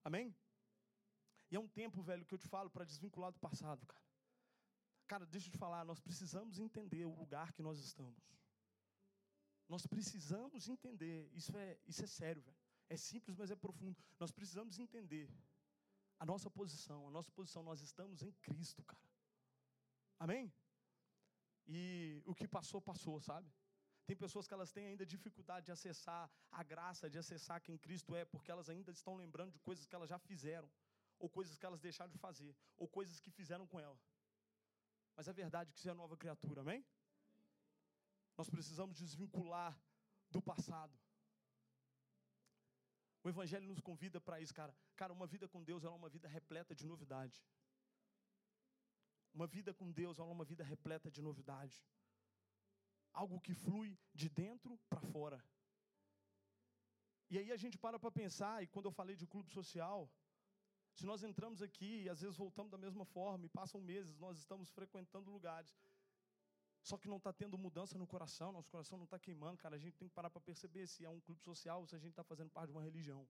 Amém? 0.05 0.35
E 1.51 1.57
é 1.57 1.61
um 1.61 1.69
tempo, 1.69 2.01
velho, 2.01 2.25
que 2.25 2.35
eu 2.35 2.39
te 2.39 2.49
falo 2.49 2.71
para 2.71 2.85
desvincular 2.85 3.33
do 3.33 3.39
passado, 3.39 3.85
cara. 3.87 4.05
Cara, 5.07 5.27
deixa 5.27 5.49
eu 5.49 5.53
te 5.53 5.59
falar, 5.59 5.85
nós 5.85 6.00
precisamos 6.00 6.61
entender 6.61 7.05
o 7.05 7.15
lugar 7.15 7.53
que 7.53 7.62
nós 7.62 7.81
estamos. 7.81 8.23
Nós 9.69 9.85
precisamos 9.87 10.69
entender, 10.69 11.29
isso 11.33 11.57
é, 11.57 11.79
isso 11.87 12.05
é 12.05 12.07
sério, 12.07 12.43
velho. 12.43 12.57
É 12.89 12.97
simples, 12.97 13.37
mas 13.37 13.50
é 13.50 13.57
profundo. 13.57 13.97
Nós 14.19 14.31
precisamos 14.31 14.79
entender 14.79 15.29
a 16.19 16.25
nossa 16.25 16.49
posição, 16.49 17.09
a 17.09 17.11
nossa 17.11 17.31
posição, 17.33 17.62
nós 17.62 17.81
estamos 17.81 18.23
em 18.23 18.33
Cristo, 18.43 18.85
cara. 18.85 19.10
Amém? 20.25 20.53
E 21.67 22.23
o 22.27 22.35
que 22.35 22.47
passou, 22.47 22.81
passou, 22.81 23.19
sabe? 23.21 23.50
Tem 24.07 24.17
pessoas 24.17 24.47
que 24.47 24.55
elas 24.55 24.73
têm 24.77 24.87
ainda 24.87 25.07
dificuldade 25.07 25.67
de 25.67 25.73
acessar 25.73 26.31
a 26.50 26.62
graça, 26.62 27.09
de 27.09 27.19
acessar 27.19 27.61
quem 27.62 27.79
Cristo 27.79 28.15
é, 28.15 28.25
porque 28.25 28.50
elas 28.50 28.69
ainda 28.69 28.91
estão 28.91 29.15
lembrando 29.17 29.53
de 29.53 29.61
coisas 29.61 29.87
que 29.87 29.95
elas 29.95 30.11
já 30.11 30.19
fizeram, 30.19 30.71
ou 31.19 31.29
coisas 31.29 31.57
que 31.57 31.65
elas 31.65 31.81
deixaram 31.81 32.11
de 32.11 32.19
fazer, 32.19 32.55
ou 32.77 32.87
coisas 32.89 33.19
que 33.19 33.31
fizeram 33.31 33.67
com 33.67 33.81
ela. 33.81 33.99
Mas 35.17 35.29
a 35.29 35.33
verdade 35.33 35.71
é 35.71 35.73
que 35.73 35.81
você 35.81 35.91
é 35.91 35.95
nova 35.95 36.17
criatura, 36.17 36.61
amém? 36.61 36.85
Nós 38.37 38.50
precisamos 38.50 38.97
desvincular 38.97 39.81
do 40.31 40.43
passado. 40.43 40.99
O 43.23 43.29
Evangelho 43.29 43.67
nos 43.67 43.81
convida 43.81 44.21
para 44.21 44.41
isso, 44.41 44.55
cara. 44.55 44.75
Cara, 44.97 45.12
uma 45.12 45.27
vida 45.27 45.47
com 45.47 45.62
Deus 45.62 45.85
é 45.85 45.89
uma 45.89 46.09
vida 46.09 46.27
repleta 46.27 46.75
de 46.75 46.87
novidade. 46.87 47.45
Uma 49.33 49.47
vida 49.47 49.73
com 49.73 49.91
Deus 49.91 50.19
é 50.19 50.23
uma 50.23 50.45
vida 50.45 50.65
repleta 50.65 51.11
de 51.11 51.23
novidade 51.23 51.83
algo 53.13 53.41
que 53.41 53.55
flui 53.55 53.99
de 54.15 54.29
dentro 54.29 54.79
para 54.89 55.01
fora. 55.01 55.45
E 57.29 57.39
aí 57.39 57.53
a 57.53 57.57
gente 57.57 57.79
para 57.79 57.99
para 57.99 58.11
pensar, 58.11 58.63
e 58.63 58.67
quando 58.67 58.87
eu 58.87 58.93
falei 58.93 59.17
de 59.17 59.27
clube 59.27 59.51
social, 59.51 60.11
se 60.95 61.07
nós 61.07 61.23
entramos 61.23 61.63
aqui 61.63 62.03
e 62.03 62.09
às 62.09 62.21
vezes 62.21 62.37
voltamos 62.37 62.71
da 62.71 62.79
mesma 62.79 63.05
forma, 63.05 63.47
e 63.47 63.49
passam 63.49 63.81
meses, 63.81 64.19
nós 64.19 64.39
estamos 64.39 64.71
frequentando 64.71 65.31
lugares, 65.31 65.73
só 66.83 66.97
que 66.99 67.09
não 67.09 67.19
está 67.19 67.33
tendo 67.33 67.57
mudança 67.59 67.97
no 67.99 68.07
coração, 68.07 68.53
nosso 68.53 68.71
coração 68.71 68.99
não 68.99 69.05
está 69.05 69.19
queimando, 69.19 69.59
cara, 69.59 69.77
a 69.77 69.79
gente 69.79 69.97
tem 69.97 70.09
que 70.09 70.15
parar 70.15 70.31
para 70.31 70.41
perceber 70.41 70.87
se 70.87 71.05
é 71.05 71.09
um 71.09 71.21
clube 71.21 71.41
social 71.43 71.81
ou 71.81 71.87
se 71.87 71.95
a 71.95 71.99
gente 71.99 72.11
está 72.11 72.25
fazendo 72.25 72.51
parte 72.51 72.69
de 72.71 72.73
uma 72.73 72.83
religião. 72.83 73.29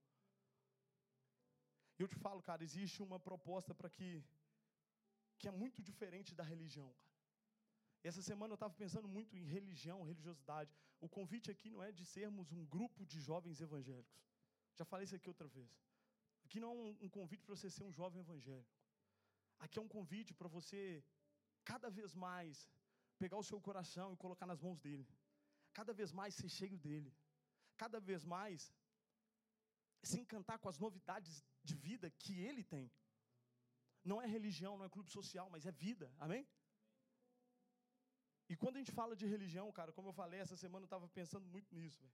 Eu 1.99 2.09
te 2.09 2.17
falo, 2.17 2.41
cara, 2.41 2.65
existe 2.65 3.03
uma 3.03 3.21
proposta 3.21 3.75
para 3.75 3.91
que, 3.91 4.25
que 5.41 5.49
é 5.49 5.55
muito 5.63 5.83
diferente 5.91 6.35
da 6.39 6.45
religião, 6.53 6.89
cara. 7.03 7.11
Essa 8.09 8.23
semana 8.23 8.53
eu 8.53 8.61
estava 8.61 8.75
pensando 8.83 9.09
muito 9.17 9.37
em 9.37 9.45
religião, 9.57 10.03
religiosidade. 10.03 10.71
O 11.01 11.09
convite 11.17 11.51
aqui 11.51 11.69
não 11.75 11.83
é 11.83 11.91
de 11.99 12.05
sermos 12.05 12.53
um 12.53 12.65
grupo 12.75 13.05
de 13.13 13.19
jovens 13.29 13.61
evangélicos. 13.67 14.21
Já 14.79 14.85
falei 14.85 15.05
isso 15.07 15.17
aqui 15.19 15.29
outra 15.29 15.49
vez. 15.49 15.71
Aqui 16.45 16.61
não 16.61 16.71
é 16.71 17.07
um 17.07 17.11
convite 17.19 17.45
para 17.45 17.57
você 17.57 17.69
ser 17.77 17.85
um 17.89 17.93
jovem 18.01 18.21
evangélico. 18.21 18.75
Aqui 19.59 19.79
é 19.79 19.83
um 19.83 19.93
convite 19.97 20.33
para 20.35 20.49
você, 20.49 21.05
cada 21.71 21.91
vez 21.91 22.15
mais, 22.15 22.71
pegar 23.19 23.39
o 23.39 23.49
seu 23.51 23.61
coração 23.61 24.13
e 24.13 24.17
colocar 24.17 24.47
nas 24.47 24.61
mãos 24.61 24.81
dele. 24.81 25.07
Cada 25.73 25.93
vez 25.93 26.13
mais 26.13 26.35
ser 26.35 26.49
cheio 26.49 26.79
dele. 26.79 27.15
Cada 27.77 28.01
vez 28.01 28.25
mais 28.25 28.73
se 30.03 30.19
encantar 30.19 30.59
com 30.59 30.69
as 30.69 30.79
novidades 30.79 31.45
de 31.63 31.75
vida 31.75 32.11
que 32.11 32.35
ele 32.41 32.65
tem. 32.65 32.91
Não 34.05 34.21
é 34.21 34.27
religião, 34.27 34.79
não 34.79 34.85
é 34.85 34.89
clube 34.89 35.11
social, 35.11 35.49
mas 35.51 35.67
é 35.67 35.73
vida. 35.73 36.13
Amém? 36.19 36.47
E 38.49 38.57
quando 38.57 38.77
a 38.77 38.79
gente 38.79 38.93
fala 38.93 39.15
de 39.15 39.27
religião, 39.27 39.71
cara, 39.71 39.93
como 39.93 40.09
eu 40.09 40.13
falei, 40.13 40.41
essa 40.41 40.57
semana 40.57 40.85
eu 40.85 40.87
estava 40.87 41.09
pensando 41.09 41.47
muito 41.47 41.75
nisso. 41.75 42.01
Véio. 42.01 42.13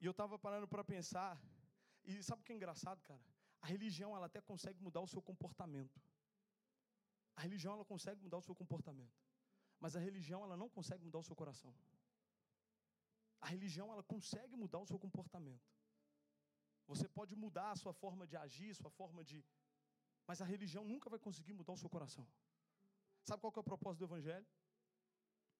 E 0.00 0.06
eu 0.06 0.10
estava 0.12 0.38
parando 0.38 0.66
para 0.66 0.82
pensar. 0.82 1.40
E 2.04 2.22
sabe 2.22 2.40
o 2.40 2.44
que 2.44 2.52
é 2.52 2.56
engraçado, 2.56 3.02
cara? 3.02 3.22
A 3.60 3.66
religião, 3.66 4.16
ela 4.16 4.26
até 4.26 4.40
consegue 4.40 4.82
mudar 4.82 5.00
o 5.00 5.06
seu 5.06 5.20
comportamento. 5.20 6.00
A 7.36 7.42
religião, 7.42 7.74
ela 7.74 7.84
consegue 7.84 8.20
mudar 8.20 8.38
o 8.38 8.42
seu 8.42 8.54
comportamento. 8.54 9.18
Mas 9.78 9.94
a 9.94 10.00
religião, 10.00 10.42
ela 10.42 10.56
não 10.56 10.68
consegue 10.68 11.04
mudar 11.04 11.18
o 11.18 11.22
seu 11.22 11.36
coração. 11.36 11.74
A 13.40 13.46
religião, 13.46 13.92
ela 13.92 14.02
consegue 14.02 14.56
mudar 14.56 14.78
o 14.78 14.86
seu 14.86 14.98
comportamento. 14.98 15.68
Você 16.86 17.08
pode 17.08 17.36
mudar 17.36 17.70
a 17.70 17.76
sua 17.76 17.92
forma 17.92 18.26
de 18.26 18.36
agir, 18.36 18.74
sua 18.74 18.90
forma 18.90 19.22
de. 19.24 19.44
Mas 20.26 20.40
a 20.40 20.44
religião 20.44 20.84
nunca 20.84 21.10
vai 21.10 21.18
conseguir 21.18 21.52
mudar 21.52 21.72
o 21.72 21.76
seu 21.76 21.88
coração. 21.88 22.26
Sabe 23.24 23.40
qual 23.40 23.52
é 23.56 23.60
o 23.60 23.64
propósito 23.64 24.00
do 24.00 24.04
Evangelho? 24.06 24.46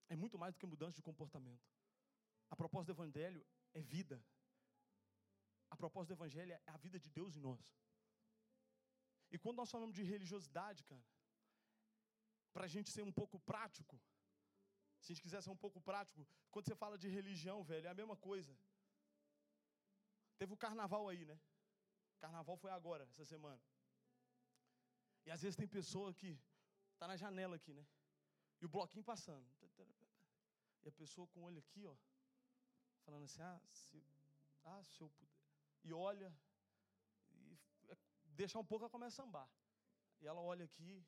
É 0.08 0.16
muito 0.16 0.38
mais 0.38 0.54
do 0.54 0.58
que 0.58 0.66
mudança 0.66 0.96
de 0.96 1.02
comportamento. 1.02 1.68
A 2.50 2.56
proposta 2.56 2.92
do 2.92 2.96
Evangelho 2.96 3.46
é 3.74 3.80
vida. 3.80 4.22
A 5.70 5.76
proposta 5.76 6.08
do 6.12 6.18
Evangelho 6.18 6.52
é 6.52 6.60
a 6.66 6.76
vida 6.76 6.98
de 6.98 7.08
Deus 7.08 7.36
em 7.36 7.40
nós. 7.40 7.64
E 9.30 9.38
quando 9.38 9.56
nós 9.56 9.70
falamos 9.70 9.94
de 9.94 10.02
religiosidade, 10.02 10.82
cara, 10.84 11.04
para 12.52 12.64
a 12.64 12.68
gente 12.68 12.90
ser 12.90 13.02
um 13.02 13.12
pouco 13.12 13.38
prático, 13.38 14.00
se 15.00 15.12
a 15.12 15.14
gente 15.14 15.22
quiser 15.22 15.40
ser 15.42 15.50
um 15.50 15.56
pouco 15.56 15.80
prático, 15.80 16.26
quando 16.50 16.66
você 16.66 16.74
fala 16.74 16.98
de 16.98 17.08
religião, 17.08 17.62
velho, 17.62 17.86
é 17.86 17.90
a 17.90 17.94
mesma 17.94 18.16
coisa. 18.16 18.56
Teve 20.38 20.52
o 20.52 20.56
carnaval 20.56 21.08
aí, 21.08 21.24
né? 21.24 21.38
Carnaval 22.18 22.56
foi 22.56 22.70
agora, 22.70 23.04
essa 23.04 23.24
semana. 23.24 23.62
E 25.30 25.32
às 25.32 25.42
vezes 25.42 25.54
tem 25.54 25.68
pessoa 25.68 26.12
que 26.12 26.36
tá 26.98 27.06
na 27.06 27.16
janela 27.16 27.54
aqui, 27.54 27.72
né? 27.72 27.86
E 28.60 28.66
o 28.66 28.68
bloquinho 28.68 29.04
passando. 29.04 29.46
E 30.82 30.88
a 30.88 30.92
pessoa 31.00 31.24
com 31.28 31.38
o 31.40 31.44
olho 31.44 31.60
aqui, 31.60 31.86
ó, 31.86 31.94
falando 33.04 33.26
assim: 33.26 33.40
"Ah, 33.40 33.60
se 33.70 34.02
ah, 34.64 34.82
se 34.82 35.00
eu 35.00 35.08
puder". 35.08 35.40
E 35.84 35.92
olha 35.92 36.28
e 37.30 37.58
é, 37.90 37.96
deixar 38.40 38.58
um 38.58 38.64
pouco 38.64 38.82
ela 38.84 38.90
começa 38.90 39.22
a 39.22 39.24
sambar. 39.24 39.48
E 40.20 40.26
ela 40.26 40.40
olha 40.40 40.64
aqui, 40.64 41.06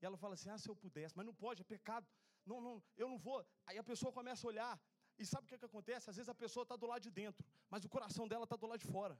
e 0.00 0.06
ela 0.06 0.16
fala 0.16 0.34
assim: 0.34 0.48
"Ah, 0.48 0.58
se 0.58 0.68
eu 0.68 0.76
pudesse", 0.76 1.16
mas 1.16 1.26
não 1.26 1.34
pode, 1.34 1.62
é 1.62 1.64
pecado. 1.64 2.06
Não, 2.44 2.60
não, 2.60 2.80
eu 2.96 3.08
não 3.08 3.18
vou. 3.18 3.44
Aí 3.66 3.76
a 3.76 3.82
pessoa 3.82 4.12
começa 4.12 4.46
a 4.46 4.48
olhar, 4.52 4.80
e 5.18 5.26
sabe 5.26 5.44
o 5.44 5.48
que, 5.48 5.56
é 5.56 5.58
que 5.58 5.64
acontece? 5.64 6.08
Às 6.08 6.14
vezes 6.14 6.28
a 6.28 6.38
pessoa 6.44 6.62
está 6.62 6.76
do 6.76 6.86
lado 6.86 7.02
de 7.02 7.10
dentro, 7.10 7.44
mas 7.68 7.84
o 7.84 7.88
coração 7.88 8.28
dela 8.28 8.44
está 8.44 8.54
do 8.54 8.68
lado 8.68 8.78
de 8.78 8.86
fora. 8.86 9.18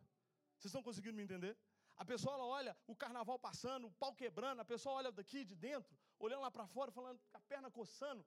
Vocês 0.57 0.71
estão 0.71 0.85
conseguindo 0.85 1.17
me 1.17 1.25
entender? 1.25 1.59
A 1.97 2.05
pessoa 2.05 2.37
olha 2.38 2.76
o 2.87 2.95
carnaval 2.95 3.38
passando, 3.38 3.87
o 3.87 3.93
pau 3.93 4.15
quebrando, 4.15 4.61
a 4.61 4.65
pessoa 4.65 4.97
olha 4.97 5.11
daqui 5.11 5.45
de 5.45 5.55
dentro, 5.55 5.97
olhando 6.19 6.43
lá 6.43 6.50
para 6.50 6.67
fora, 6.67 6.91
falando 6.91 7.19
com 7.31 7.38
a 7.38 7.41
perna 7.41 7.71
coçando 7.71 8.25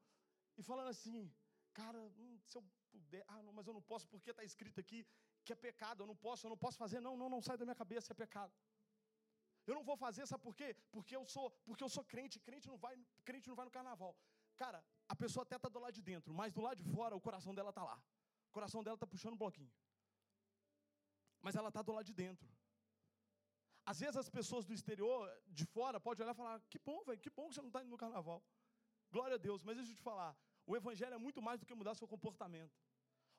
e 0.58 0.64
falando 0.64 0.90
assim: 0.90 1.32
Cara, 1.74 2.00
hum, 2.00 2.40
se 2.44 2.58
eu 2.58 2.64
puder, 2.92 3.24
ah, 3.28 3.42
não, 3.44 3.54
mas 3.54 3.68
eu 3.68 3.74
não 3.74 3.82
posso 3.82 4.08
porque 4.08 4.32
está 4.32 4.44
escrito 4.44 4.80
aqui 4.80 5.06
que 5.46 5.54
é 5.54 5.56
pecado, 5.56 6.04
eu 6.04 6.08
não 6.08 6.16
posso, 6.16 6.46
eu 6.46 6.50
não 6.50 6.58
posso 6.58 6.78
fazer, 6.78 7.00
não, 7.00 7.16
não, 7.16 7.30
não 7.30 7.42
sai 7.42 7.58
da 7.58 7.66
minha 7.66 7.76
cabeça, 7.76 8.12
é 8.14 8.16
pecado. 8.16 8.54
Eu 9.66 9.76
não 9.76 9.84
vou 9.84 9.96
fazer, 9.96 10.26
sabe 10.26 10.44
por 10.44 10.56
quê? 10.56 10.76
Porque 10.92 11.16
eu 11.16 11.24
sou, 11.26 11.52
porque 11.68 11.84
eu 11.84 11.90
sou 11.90 12.04
crente, 12.04 12.40
crente 12.40 12.68
não 12.68 12.78
vai, 12.78 12.96
crente 13.24 13.48
não 13.48 13.56
vai 13.56 13.66
no 13.66 13.72
carnaval. 13.72 14.18
Cara, 14.58 14.84
a 15.08 15.16
pessoa 15.16 15.44
até 15.44 15.56
está 15.58 15.70
do 15.70 15.80
lado 15.80 15.94
de 15.94 16.02
dentro, 16.02 16.34
mas 16.34 16.52
do 16.52 16.62
lado 16.62 16.78
de 16.82 16.84
fora 16.84 17.16
o 17.16 17.22
coração 17.22 17.54
dela 17.54 17.70
está 17.70 17.84
lá. 17.84 18.02
O 18.50 18.52
coração 18.52 18.84
dela 18.84 18.96
está 18.96 19.06
puxando 19.06 19.34
um 19.34 19.38
bloquinho. 19.38 19.72
Mas 21.42 21.56
ela 21.56 21.70
está 21.70 21.82
do 21.82 21.92
lado 21.92 22.06
de 22.06 22.14
dentro. 22.14 22.50
Às 23.91 24.00
vezes 24.01 24.17
as 24.24 24.29
pessoas 24.38 24.63
do 24.67 24.74
exterior, 24.77 25.22
de 25.58 25.65
fora, 25.75 26.00
podem 26.00 26.24
olhar 26.24 26.36
e 26.36 26.41
falar: 26.41 26.55
que 26.72 26.79
bom, 26.88 27.00
velho, 27.08 27.19
que 27.25 27.31
bom 27.38 27.48
que 27.48 27.55
você 27.55 27.62
não 27.65 27.72
está 27.72 27.81
indo 27.84 27.89
no 27.96 27.98
carnaval. 28.03 28.39
Glória 29.15 29.36
a 29.39 29.41
Deus, 29.48 29.63
mas 29.63 29.77
deixa 29.77 29.91
eu 29.91 29.96
te 30.00 30.03
falar: 30.10 30.31
o 30.72 30.75
Evangelho 30.79 31.15
é 31.15 31.22
muito 31.27 31.41
mais 31.48 31.60
do 31.60 31.65
que 31.65 31.74
mudar 31.79 31.96
seu 31.96 32.08
comportamento. 32.08 32.75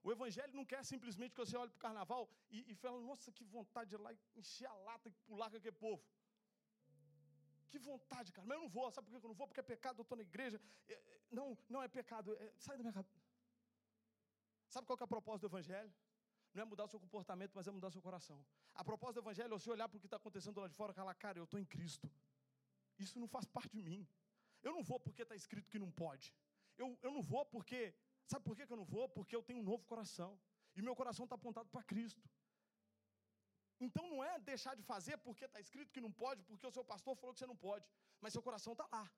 O 0.03 0.11
Evangelho 0.11 0.53
não 0.53 0.65
quer 0.73 0.83
simplesmente 0.93 1.35
que 1.35 1.41
você 1.45 1.57
olhe 1.57 1.71
para 1.71 1.79
o 1.79 1.87
carnaval 1.87 2.23
e, 2.51 2.59
e 2.73 2.75
fale: 2.75 2.99
nossa, 3.11 3.31
que 3.31 3.45
vontade 3.45 3.91
de 3.91 3.95
ir 3.95 4.01
lá 4.07 4.13
encher 4.35 4.67
a 4.67 4.75
lata 4.89 5.09
e 5.09 5.13
pular 5.29 5.49
com 5.51 5.59
aquele 5.59 5.79
povo. 5.87 6.03
Que 7.71 7.79
vontade, 7.79 8.33
cara. 8.33 8.45
Mas 8.49 8.57
eu 8.57 8.63
não 8.63 8.69
vou. 8.69 8.91
Sabe 8.91 9.07
por 9.07 9.21
que 9.21 9.27
eu 9.27 9.29
não 9.29 9.41
vou? 9.43 9.47
Porque 9.47 9.61
é 9.61 9.69
pecado, 9.75 10.01
eu 10.01 10.03
estou 10.03 10.17
na 10.17 10.25
igreja. 10.25 10.61
É, 10.89 10.95
é, 10.95 11.21
não, 11.31 11.57
não 11.69 11.81
é 11.81 11.87
pecado. 11.87 12.37
É, 12.37 12.53
sai 12.59 12.77
da 12.77 12.83
minha 12.83 12.93
cabeça. 12.93 13.23
Sabe 14.69 14.85
qual 14.89 14.99
é 15.01 15.05
a 15.05 15.07
proposta 15.15 15.49
do 15.49 15.53
Evangelho? 15.53 15.95
Não 16.53 16.63
é 16.63 16.65
mudar 16.65 16.85
o 16.85 16.89
seu 16.89 16.99
comportamento, 16.99 17.53
mas 17.55 17.67
é 17.67 17.71
mudar 17.71 17.89
o 17.89 17.91
seu 17.91 18.03
coração. 18.03 18.45
A 18.75 18.85
proposta 18.85 19.15
do 19.15 19.25
Evangelho 19.25 19.47
é 19.47 19.59
você 19.59 19.71
olhar 19.71 19.89
para 19.89 19.97
o 19.97 20.01
que 20.01 20.07
está 20.07 20.17
acontecendo 20.17 20.61
lá 20.61 20.69
de 20.69 20.75
fora 20.75 20.93
e 20.93 20.95
falar, 20.95 21.15
cara, 21.15 21.39
eu 21.39 21.45
estou 21.45 21.61
em 21.61 21.65
Cristo. 21.65 22.11
Isso 22.99 23.19
não 23.19 23.29
faz 23.29 23.47
parte 23.47 23.73
de 23.77 23.83
mim. 23.83 24.07
Eu 24.63 24.73
não 24.73 24.83
vou 24.83 24.99
porque 24.99 25.23
está 25.23 25.35
escrito 25.35 25.71
que 25.71 25.79
não 25.79 25.91
pode. 25.91 26.35
Eu, 26.77 26.99
eu 27.03 27.13
não 27.13 27.23
vou 27.23 27.45
porque. 27.47 27.95
Sabe 28.27 28.45
por 28.45 28.55
que 28.57 28.63
eu 28.63 28.77
não 28.77 28.85
vou? 28.85 29.09
Porque 29.09 29.35
eu 29.35 29.43
tenho 29.43 29.61
um 29.61 29.63
novo 29.63 29.85
coração. 29.85 30.39
E 30.77 30.83
meu 30.83 30.95
coração 30.95 31.25
está 31.25 31.37
apontado 31.37 31.69
para 31.69 31.83
Cristo. 31.83 32.29
Então 33.81 34.09
não 34.09 34.23
é 34.23 34.39
deixar 34.39 34.75
de 34.77 34.83
fazer 34.83 35.17
porque 35.19 35.47
está 35.47 35.59
escrito 35.59 35.93
que 35.93 36.01
não 36.01 36.13
pode, 36.13 36.43
porque 36.45 36.67
o 36.67 36.71
seu 36.71 36.85
pastor 36.85 37.17
falou 37.17 37.33
que 37.33 37.41
você 37.41 37.47
não 37.47 37.57
pode, 37.57 37.87
mas 38.21 38.33
seu 38.33 38.43
coração 38.43 38.73
está 38.75 38.87
lá. 38.93 39.11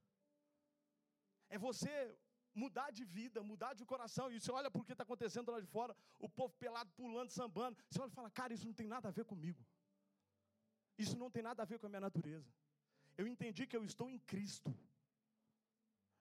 É 1.48 1.58
você 1.58 2.16
mudar 2.54 2.90
de 2.90 3.04
vida, 3.04 3.42
mudar 3.42 3.74
de 3.74 3.84
coração. 3.84 4.30
E 4.30 4.40
você 4.40 4.50
olha 4.52 4.70
o 4.72 4.84
que 4.84 4.92
está 4.92 5.04
acontecendo 5.04 5.50
lá 5.50 5.60
de 5.60 5.66
fora, 5.66 5.96
o 6.18 6.28
povo 6.28 6.54
pelado, 6.54 6.90
pulando, 6.92 7.30
sambando. 7.30 7.76
Você 7.88 8.00
olha 8.00 8.10
e 8.10 8.14
fala, 8.14 8.30
cara, 8.30 8.52
isso 8.52 8.66
não 8.66 8.74
tem 8.74 8.86
nada 8.86 9.08
a 9.08 9.10
ver 9.10 9.24
comigo. 9.24 9.64
Isso 10.98 11.16
não 11.16 11.30
tem 11.30 11.42
nada 11.42 11.62
a 11.62 11.66
ver 11.66 11.78
com 11.78 11.86
a 11.86 11.88
minha 11.88 12.00
natureza. 12.00 12.52
Eu 13.16 13.26
entendi 13.26 13.66
que 13.66 13.76
eu 13.76 13.84
estou 13.84 14.08
em 14.10 14.18
Cristo. 14.18 14.74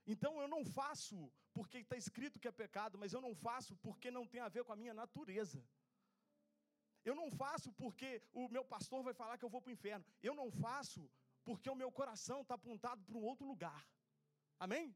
Então 0.06 0.42
eu 0.42 0.48
não 0.48 0.66
faço 0.66 1.32
porque 1.54 1.80
está 1.80 1.98
escrito 1.98 2.40
que 2.40 2.48
é 2.48 2.52
pecado, 2.52 2.98
mas 2.98 3.14
eu 3.14 3.22
não 3.22 3.36
faço 3.36 3.76
porque 3.78 4.10
não 4.10 4.26
tem 4.26 4.42
a 4.42 4.50
ver 4.50 4.64
com 4.64 4.74
a 4.74 4.76
minha 4.76 4.94
natureza. 4.94 5.64
Eu 7.04 7.16
não 7.16 7.30
faço 7.32 7.72
porque 7.74 8.22
o 8.32 8.48
meu 8.48 8.64
pastor 8.64 9.04
vai 9.04 9.14
falar 9.14 9.38
que 9.38 9.46
eu 9.46 9.50
vou 9.50 9.62
para 9.62 9.70
o 9.70 9.74
inferno. 9.74 10.06
Eu 10.22 10.36
não 10.36 10.52
faço 10.52 11.10
porque 11.44 11.70
o 11.70 11.76
meu 11.76 11.92
coração 11.92 12.42
está 12.42 12.56
apontado 12.56 13.04
para 13.04 13.18
um 13.18 13.24
outro 13.24 13.46
lugar. 13.46 13.88
Amém? 14.60 14.96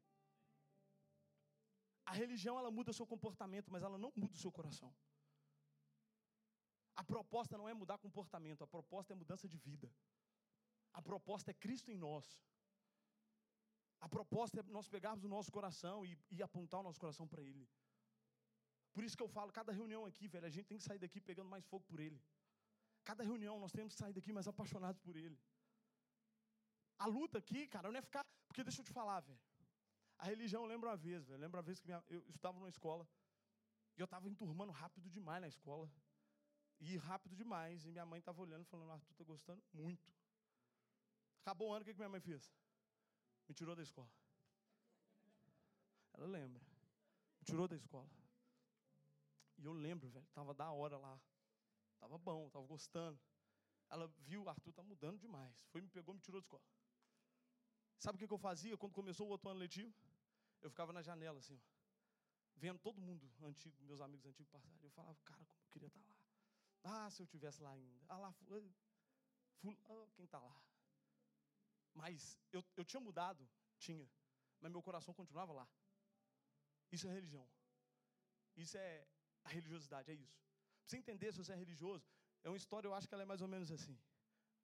A 2.05 2.13
religião 2.13 2.57
ela 2.59 2.71
muda 2.71 2.91
o 2.91 2.93
seu 2.93 3.07
comportamento, 3.07 3.71
mas 3.71 3.83
ela 3.83 3.97
não 3.97 4.11
muda 4.15 4.33
o 4.33 4.37
seu 4.37 4.51
coração. 4.51 4.93
A 6.95 7.03
proposta 7.03 7.57
não 7.57 7.67
é 7.67 7.73
mudar 7.73 7.97
comportamento, 7.97 8.63
a 8.63 8.67
proposta 8.67 9.13
é 9.13 9.15
mudança 9.15 9.47
de 9.47 9.57
vida. 9.57 9.91
A 10.93 11.01
proposta 11.01 11.51
é 11.51 11.53
Cristo 11.53 11.91
em 11.91 11.97
nós. 11.97 12.25
A 13.99 14.07
proposta 14.07 14.59
é 14.59 14.63
nós 14.63 14.87
pegarmos 14.87 15.25
o 15.25 15.27
nosso 15.27 15.51
coração 15.51 16.05
e, 16.05 16.17
e 16.31 16.41
apontar 16.41 16.79
o 16.79 16.83
nosso 16.83 16.99
coração 16.99 17.27
para 17.27 17.41
Ele. 17.41 17.67
Por 18.93 19.03
isso 19.03 19.17
que 19.17 19.23
eu 19.23 19.27
falo, 19.27 19.51
cada 19.51 19.73
reunião 19.73 20.05
aqui, 20.05 20.27
velho, 20.27 20.45
a 20.45 20.49
gente 20.49 20.67
tem 20.67 20.77
que 20.77 20.83
sair 20.83 20.99
daqui 20.99 21.19
pegando 21.19 21.49
mais 21.49 21.65
fogo 21.65 21.83
por 21.85 21.99
Ele. 21.99 22.21
Cada 23.03 23.23
reunião 23.23 23.59
nós 23.59 23.71
temos 23.71 23.93
que 23.93 23.99
sair 23.99 24.13
daqui 24.13 24.31
mais 24.31 24.47
apaixonados 24.47 25.01
por 25.01 25.15
Ele. 25.17 25.37
A 26.97 27.07
luta 27.07 27.39
aqui, 27.39 27.67
cara, 27.67 27.91
não 27.91 27.99
é 27.99 28.01
ficar. 28.01 28.23
Porque 28.47 28.63
deixa 28.63 28.81
eu 28.81 28.85
te 28.85 28.93
falar, 28.93 29.19
velho. 29.19 29.39
A 30.17 30.25
religião, 30.25 30.63
eu 30.63 30.67
lembro 30.67 30.89
uma 30.89 30.97
vez, 30.97 31.25
velho. 31.25 31.39
Lembro 31.39 31.57
uma 31.57 31.63
vez 31.63 31.79
que 31.79 31.85
minha, 31.85 32.03
eu 32.09 32.23
estava 32.29 32.57
numa 32.57 32.69
escola. 32.69 33.07
E 33.97 33.99
eu 34.01 34.05
estava 34.05 34.27
enturmando 34.29 34.71
rápido 34.71 35.09
demais 35.09 35.41
na 35.41 35.47
escola. 35.47 35.91
E 36.79 36.97
rápido 36.97 37.35
demais. 37.35 37.85
E 37.85 37.91
minha 37.91 38.05
mãe 38.05 38.19
estava 38.19 38.41
olhando, 38.41 38.65
falando: 38.65 38.91
Arthur, 38.91 39.15
tá 39.15 39.23
gostando 39.23 39.63
muito. 39.73 40.13
Acabou 41.41 41.69
o 41.69 41.73
ano, 41.73 41.83
o 41.83 41.85
que, 41.85 41.93
que 41.93 41.99
minha 41.99 42.09
mãe 42.09 42.19
fez? 42.19 42.51
Me 43.47 43.53
tirou 43.53 43.75
da 43.75 43.83
escola. 43.83 44.09
Ela 46.13 46.27
lembra. 46.27 46.63
Me 47.39 47.45
tirou 47.45 47.67
da 47.67 47.75
escola. 47.75 48.09
E 49.57 49.65
eu 49.65 49.73
lembro, 49.73 50.09
velho, 50.09 50.25
tava 50.33 50.53
da 50.53 50.71
hora 50.71 50.97
lá. 50.97 51.19
Tava 51.99 52.17
bom, 52.17 52.49
tava 52.49 52.65
gostando. 52.65 53.19
Ela 53.89 54.07
viu, 54.19 54.49
Arthur 54.49 54.73
tá 54.73 54.83
mudando 54.83 55.19
demais. 55.19 55.55
Foi, 55.71 55.81
me 55.81 55.87
pegou, 55.87 56.13
me 56.13 56.19
tirou 56.19 56.41
da 56.41 56.45
escola. 56.45 56.63
Sabe 57.99 58.15
o 58.15 58.27
que, 58.27 58.33
eu 58.33 58.37
fazia 58.37 58.77
quando 58.77 58.93
começou 58.93 59.27
o 59.27 59.29
outro 59.29 59.49
ano 59.49 59.59
letivo? 59.59 59.93
Eu 60.61 60.69
ficava 60.69 60.91
na 60.91 61.01
janela, 61.01 61.39
assim, 61.39 61.55
ó, 61.55 61.61
vendo 62.55 62.79
todo 62.79 63.01
mundo 63.01 63.31
antigo, 63.41 63.75
meus 63.83 64.01
amigos 64.01 64.25
antigos 64.25 64.51
passarem. 64.51 64.79
Eu 64.83 64.91
falava, 64.91 65.17
cara, 65.23 65.45
como 65.45 65.61
eu 65.63 65.69
queria 65.69 65.87
estar 65.87 65.99
tá 65.99 66.07
lá. 66.07 67.05
Ah, 67.05 67.09
se 67.09 67.21
eu 67.21 67.27
tivesse 67.27 67.61
lá 67.61 67.71
ainda. 67.71 68.05
Ah, 68.07 68.17
lá, 68.17 68.31
ful, 68.31 68.73
ful, 69.59 69.77
ah, 69.85 70.07
quem 70.13 70.25
está 70.25 70.39
lá? 70.39 70.55
Mas 71.93 72.37
eu, 72.51 72.63
eu 72.75 72.83
tinha 72.83 72.99
mudado, 72.99 73.47
tinha, 73.77 74.09
mas 74.59 74.71
meu 74.71 74.81
coração 74.81 75.13
continuava 75.13 75.53
lá. 75.53 75.67
Isso 76.91 77.07
é 77.07 77.13
religião. 77.13 77.47
Isso 78.55 78.77
é 78.77 79.07
a 79.43 79.49
religiosidade, 79.49 80.11
é 80.11 80.15
isso. 80.15 80.37
Para 80.79 80.89
você 80.89 80.97
entender 80.97 81.31
se 81.31 81.37
você 81.37 81.53
é 81.53 81.55
religioso, 81.55 82.05
É 82.43 82.49
uma 82.49 82.57
história, 82.57 82.87
eu 82.87 82.93
acho 82.93 83.07
que 83.07 83.13
ela 83.13 83.23
é 83.23 83.25
mais 83.25 83.41
ou 83.41 83.47
menos 83.47 83.71
assim. 83.71 83.97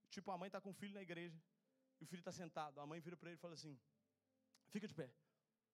Tipo, 0.09 0.29
a 0.31 0.37
mãe 0.37 0.47
está 0.47 0.61
com 0.61 0.69
o 0.69 0.73
filho 0.73 0.93
na 0.93 1.01
igreja, 1.01 1.41
e 2.01 2.03
o 2.03 2.07
filho 2.07 2.19
está 2.19 2.31
sentado. 2.31 2.79
A 2.81 2.85
mãe 2.85 2.99
vira 2.99 3.15
para 3.15 3.29
ele 3.29 3.37
e 3.37 3.43
fala 3.45 3.53
assim: 3.53 3.79
Fica 4.69 4.87
de 4.87 4.93
pé. 4.93 5.05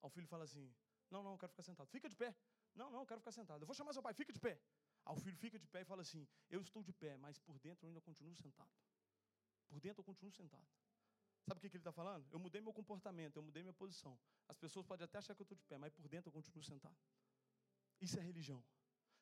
Aí 0.01 0.07
o 0.07 0.10
filho 0.10 0.27
fala 0.27 0.43
assim: 0.43 0.72
Não, 1.10 1.24
não, 1.24 1.31
eu 1.31 1.38
quero 1.38 1.51
ficar 1.51 1.63
sentado. 1.63 1.88
Fica 1.89 2.10
de 2.10 2.15
pé. 2.15 2.36
Não, 2.75 2.91
não, 2.91 3.00
eu 3.00 3.07
quero 3.07 3.22
ficar 3.22 3.31
sentado. 3.31 3.63
Eu 3.63 3.65
vou 3.65 3.74
chamar 3.74 3.93
seu 3.93 4.03
pai, 4.03 4.13
fica 4.13 4.34
de 4.34 4.39
pé. 4.39 4.60
Aí 5.05 5.13
o 5.15 5.19
filho 5.19 5.38
fica 5.38 5.57
de 5.57 5.65
pé 5.67 5.81
e 5.81 5.86
fala 5.86 6.01
assim: 6.01 6.27
Eu 6.50 6.62
estou 6.62 6.84
de 6.84 6.91
pé, 6.91 7.15
mas 7.17 7.39
por 7.39 7.57
dentro 7.60 7.86
eu 7.86 7.88
ainda 7.88 8.01
continuo 8.01 8.36
sentado. 8.36 8.69
Por 9.69 9.79
dentro 9.79 10.01
eu 10.01 10.03
continuo 10.03 10.31
sentado. 10.31 10.67
Sabe 11.46 11.60
o 11.60 11.62
que, 11.62 11.69
que 11.69 11.77
ele 11.77 11.81
está 11.81 11.93
falando? 11.93 12.27
Eu 12.29 12.39
mudei 12.39 12.60
meu 12.60 12.74
comportamento, 12.74 13.38
eu 13.38 13.43
mudei 13.43 13.63
minha 13.63 13.74
posição. 13.74 14.19
As 14.50 14.57
pessoas 14.57 14.86
podem 14.86 15.05
até 15.05 15.17
achar 15.17 15.34
que 15.34 15.41
eu 15.41 15.46
estou 15.46 15.57
de 15.57 15.63
pé, 15.63 15.77
mas 15.77 15.93
por 15.93 16.05
dentro 16.10 16.27
eu 16.27 16.34
continuo 16.34 16.62
sentado. 16.62 16.98
Isso 18.01 18.19
é 18.19 18.22
religião. 18.22 18.62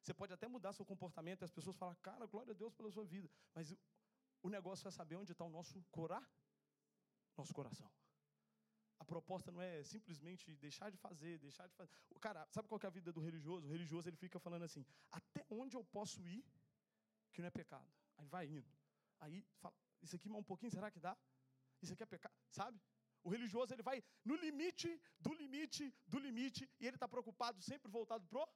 Você 0.01 0.13
pode 0.13 0.33
até 0.33 0.47
mudar 0.47 0.73
seu 0.73 0.85
comportamento 0.85 1.41
e 1.41 1.45
as 1.45 1.51
pessoas 1.51 1.75
falam, 1.75 1.95
cara, 2.01 2.25
glória 2.25 2.51
a 2.51 2.55
Deus 2.55 2.73
pela 2.73 2.89
sua 2.89 3.05
vida. 3.05 3.29
Mas 3.53 3.75
o 4.41 4.49
negócio 4.49 4.87
é 4.87 4.91
saber 4.91 5.15
onde 5.15 5.31
está 5.31 5.43
o 5.43 5.49
nosso 5.49 5.83
corá, 5.91 6.27
nosso 7.37 7.53
coração. 7.53 7.89
A 8.99 9.05
proposta 9.05 9.51
não 9.51 9.61
é 9.61 9.83
simplesmente 9.83 10.55
deixar 10.55 10.89
de 10.89 10.97
fazer, 10.97 11.37
deixar 11.39 11.67
de 11.67 11.75
fazer. 11.75 11.91
O 12.09 12.19
cara, 12.19 12.47
sabe 12.49 12.67
qual 12.67 12.79
é 12.81 12.87
a 12.87 12.89
vida 12.89 13.11
do 13.11 13.21
religioso? 13.21 13.67
O 13.67 13.69
religioso 13.69 14.07
ele 14.09 14.17
fica 14.17 14.39
falando 14.39 14.63
assim: 14.63 14.85
até 15.11 15.45
onde 15.49 15.75
eu 15.75 15.83
posso 15.83 16.25
ir 16.25 16.43
que 17.33 17.41
não 17.41 17.47
é 17.47 17.51
pecado? 17.51 17.91
Aí 18.17 18.27
vai 18.27 18.47
indo. 18.47 18.71
Aí 19.19 19.45
fala, 19.59 19.75
isso 20.01 20.15
aqui 20.15 20.29
mais 20.29 20.41
um 20.41 20.43
pouquinho, 20.43 20.71
será 20.71 20.89
que 20.89 20.99
dá? 20.99 21.17
Isso 21.81 21.93
aqui 21.93 22.03
é 22.03 22.05
pecado, 22.05 22.33
sabe? 22.49 22.81
O 23.23 23.29
religioso 23.29 23.73
ele 23.73 23.83
vai 23.83 24.03
no 24.23 24.35
limite, 24.35 25.01
do 25.19 25.33
limite, 25.33 25.93
do 26.07 26.19
limite, 26.19 26.69
e 26.79 26.87
ele 26.87 26.95
está 26.95 27.07
preocupado 27.07 27.61
sempre 27.61 27.91
voltado 27.91 28.25
pro 28.27 28.47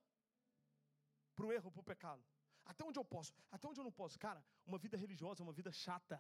pro 1.36 1.52
erro, 1.52 1.72
pro 1.72 1.84
pecado. 1.84 2.24
Até 2.66 2.84
onde 2.84 3.00
eu 3.00 3.06
posso? 3.06 3.34
Até 3.52 3.68
onde 3.68 3.80
eu 3.80 3.84
não 3.84 3.92
posso? 3.92 4.20
Cara, 4.20 4.44
uma 4.66 4.78
vida 4.78 4.96
religiosa 4.98 5.42
é 5.42 5.46
uma 5.46 5.54
vida 5.54 5.72
chata. 5.72 6.20